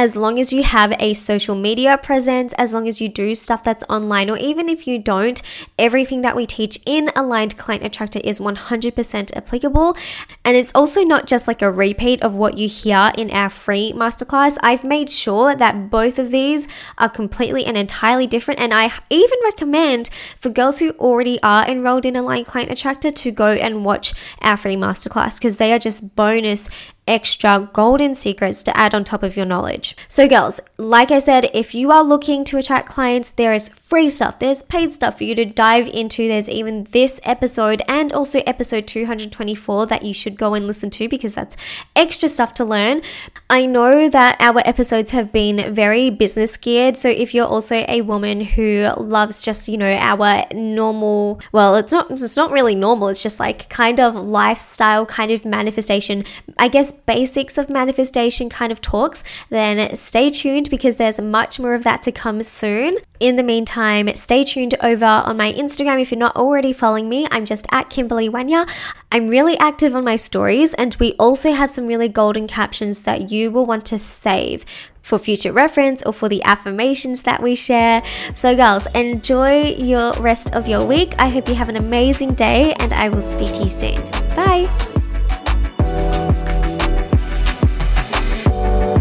as 0.00 0.16
long 0.16 0.38
as 0.38 0.50
you 0.50 0.62
have 0.62 0.94
a 0.98 1.12
social 1.12 1.54
media 1.54 1.98
presence, 1.98 2.54
as 2.54 2.72
long 2.72 2.88
as 2.88 3.02
you 3.02 3.08
do 3.10 3.34
stuff 3.34 3.62
that's 3.62 3.84
online, 3.90 4.30
or 4.30 4.38
even 4.38 4.66
if 4.66 4.86
you 4.86 4.98
don't, 4.98 5.42
everything 5.78 6.22
that 6.22 6.34
we 6.34 6.46
teach 6.46 6.80
in 6.86 7.10
Aligned 7.14 7.58
Client 7.58 7.84
Attractor 7.84 8.18
is 8.24 8.40
100% 8.40 9.36
applicable. 9.36 9.94
And 10.42 10.56
it's 10.56 10.74
also 10.74 11.02
not 11.02 11.26
just 11.26 11.46
like 11.46 11.60
a 11.60 11.70
repeat 11.70 12.22
of 12.22 12.34
what 12.34 12.56
you 12.56 12.66
hear 12.66 13.12
in 13.18 13.30
our 13.30 13.50
free 13.50 13.92
masterclass. 13.94 14.56
I've 14.62 14.84
made 14.84 15.10
sure 15.10 15.54
that 15.54 15.90
both 15.90 16.18
of 16.18 16.30
these 16.30 16.66
are 16.96 17.10
completely 17.10 17.66
and 17.66 17.76
entirely 17.76 18.26
different. 18.26 18.58
And 18.58 18.72
I 18.72 18.90
even 19.10 19.38
recommend 19.44 20.08
for 20.38 20.48
girls 20.48 20.78
who 20.78 20.92
already 20.92 21.38
are 21.42 21.68
enrolled 21.68 22.06
in 22.06 22.16
Aligned 22.16 22.46
Client 22.46 22.70
Attractor 22.70 23.10
to 23.10 23.30
go 23.30 23.52
and 23.52 23.84
watch 23.84 24.14
our 24.40 24.56
free 24.56 24.76
masterclass 24.76 25.36
because 25.36 25.58
they 25.58 25.74
are 25.74 25.78
just 25.78 26.16
bonus 26.16 26.70
extra 27.10 27.68
golden 27.72 28.14
secrets 28.14 28.62
to 28.62 28.74
add 28.76 28.94
on 28.94 29.02
top 29.02 29.24
of 29.24 29.36
your 29.36 29.44
knowledge. 29.44 29.96
So, 30.06 30.28
girls, 30.28 30.60
like 30.78 31.10
I 31.10 31.18
said, 31.18 31.50
if 31.52 31.74
you 31.74 31.90
are 31.90 32.04
looking 32.04 32.44
to 32.44 32.56
attract 32.56 32.88
clients, 32.88 33.30
there 33.32 33.52
is 33.52 33.68
free 33.68 34.08
stuff, 34.08 34.38
there's 34.38 34.62
paid 34.62 34.92
stuff 34.92 35.18
for 35.18 35.24
you 35.24 35.34
to 35.34 35.44
dive 35.44 35.88
into. 35.88 36.28
There's 36.28 36.48
even 36.48 36.84
this 36.92 37.20
episode 37.24 37.82
and 37.88 38.12
also 38.12 38.38
episode 38.46 38.86
224 38.86 39.86
that 39.86 40.04
you 40.04 40.14
should 40.14 40.38
go 40.38 40.54
and 40.54 40.68
listen 40.68 40.88
to 40.90 41.08
because 41.08 41.34
that's 41.34 41.56
extra 41.96 42.28
stuff 42.28 42.54
to 42.54 42.64
learn. 42.64 43.02
I 43.50 43.66
know 43.66 44.08
that 44.08 44.36
our 44.38 44.60
episodes 44.64 45.10
have 45.10 45.32
been 45.32 45.74
very 45.74 46.10
business 46.10 46.56
geared. 46.56 46.96
So, 46.96 47.08
if 47.08 47.34
you're 47.34 47.44
also 47.44 47.84
a 47.88 48.02
woman 48.02 48.40
who 48.40 48.88
loves 48.96 49.42
just, 49.42 49.66
you 49.66 49.78
know, 49.78 49.92
our 49.94 50.44
normal, 50.54 51.40
well, 51.50 51.74
it's 51.74 51.90
not, 51.90 52.08
it's 52.12 52.36
not 52.36 52.52
really 52.52 52.76
normal, 52.76 53.08
it's 53.08 53.22
just 53.22 53.40
like 53.40 53.68
kind 53.68 53.98
of 53.98 54.14
lifestyle 54.14 55.04
kind 55.06 55.32
of 55.32 55.44
manifestation, 55.44 56.24
I 56.56 56.68
guess 56.68 56.99
basics 57.06 57.58
of 57.58 57.68
manifestation 57.68 58.48
kind 58.48 58.70
of 58.70 58.80
talks, 58.80 59.24
then 59.48 59.96
stay 59.96 60.30
tuned 60.30 60.70
because 60.70 60.96
there's 60.96 61.20
much 61.20 61.58
more 61.58 61.74
of 61.74 61.84
that 61.84 62.02
to 62.04 62.12
come 62.12 62.42
soon. 62.42 62.96
In 63.18 63.36
the 63.36 63.42
meantime, 63.42 64.14
stay 64.14 64.44
tuned 64.44 64.74
over 64.82 65.04
on 65.04 65.36
my 65.36 65.52
Instagram 65.52 66.00
if 66.00 66.10
you're 66.10 66.18
not 66.18 66.36
already 66.36 66.72
following 66.72 67.08
me. 67.08 67.26
I'm 67.30 67.44
just 67.44 67.66
at 67.70 67.90
Kimberley 67.90 68.30
Wenya. 68.30 68.68
I'm 69.12 69.28
really 69.28 69.58
active 69.58 69.94
on 69.94 70.04
my 70.04 70.16
stories, 70.16 70.72
and 70.74 70.96
we 70.98 71.12
also 71.18 71.52
have 71.52 71.70
some 71.70 71.86
really 71.86 72.08
golden 72.08 72.46
captions 72.46 73.02
that 73.02 73.30
you 73.30 73.50
will 73.50 73.66
want 73.66 73.84
to 73.86 73.98
save 73.98 74.64
for 75.02 75.18
future 75.18 75.52
reference 75.52 76.02
or 76.04 76.12
for 76.12 76.28
the 76.28 76.42
affirmations 76.44 77.22
that 77.22 77.42
we 77.42 77.54
share. 77.54 78.02
So, 78.32 78.54
girls, 78.54 78.86
enjoy 78.94 79.74
your 79.74 80.12
rest 80.14 80.54
of 80.54 80.68
your 80.68 80.86
week. 80.86 81.14
I 81.18 81.28
hope 81.28 81.48
you 81.48 81.54
have 81.56 81.68
an 81.68 81.76
amazing 81.76 82.34
day, 82.34 82.74
and 82.74 82.92
I 82.92 83.08
will 83.08 83.22
speak 83.22 83.52
to 83.54 83.64
you 83.64 83.70
soon. 83.70 84.00
Bye. 84.34 84.99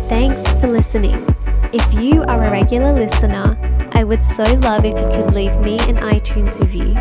Thanks 0.09 0.41
for 0.53 0.67
listening. 0.67 1.23
If 1.71 1.93
you 1.93 2.23
are 2.23 2.43
a 2.43 2.49
regular 2.49 2.91
listener, 2.91 3.55
I 3.93 4.03
would 4.03 4.23
so 4.23 4.41
love 4.41 4.83
if 4.83 4.95
you 4.99 5.07
could 5.11 5.35
leave 5.35 5.55
me 5.59 5.77
an 5.81 5.97
iTunes 5.97 6.59
review. 6.59 6.95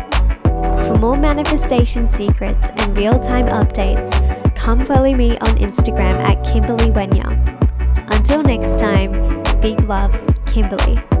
For 0.87 0.95
more 0.95 1.17
manifestation 1.17 2.07
secrets 2.07 2.69
and 2.69 2.95
real 2.95 3.19
time 3.19 3.47
updates, 3.47 4.13
come 4.55 4.85
follow 4.85 5.11
me 5.15 5.39
on 5.39 5.57
Instagram 5.57 6.19
at 6.21 6.45
Kimberley 6.45 6.91
Wenya. 6.91 7.29
Until 8.15 8.43
next 8.43 8.77
time, 8.77 9.11
big 9.59 9.79
love, 9.85 10.13
Kimberley. 10.45 11.18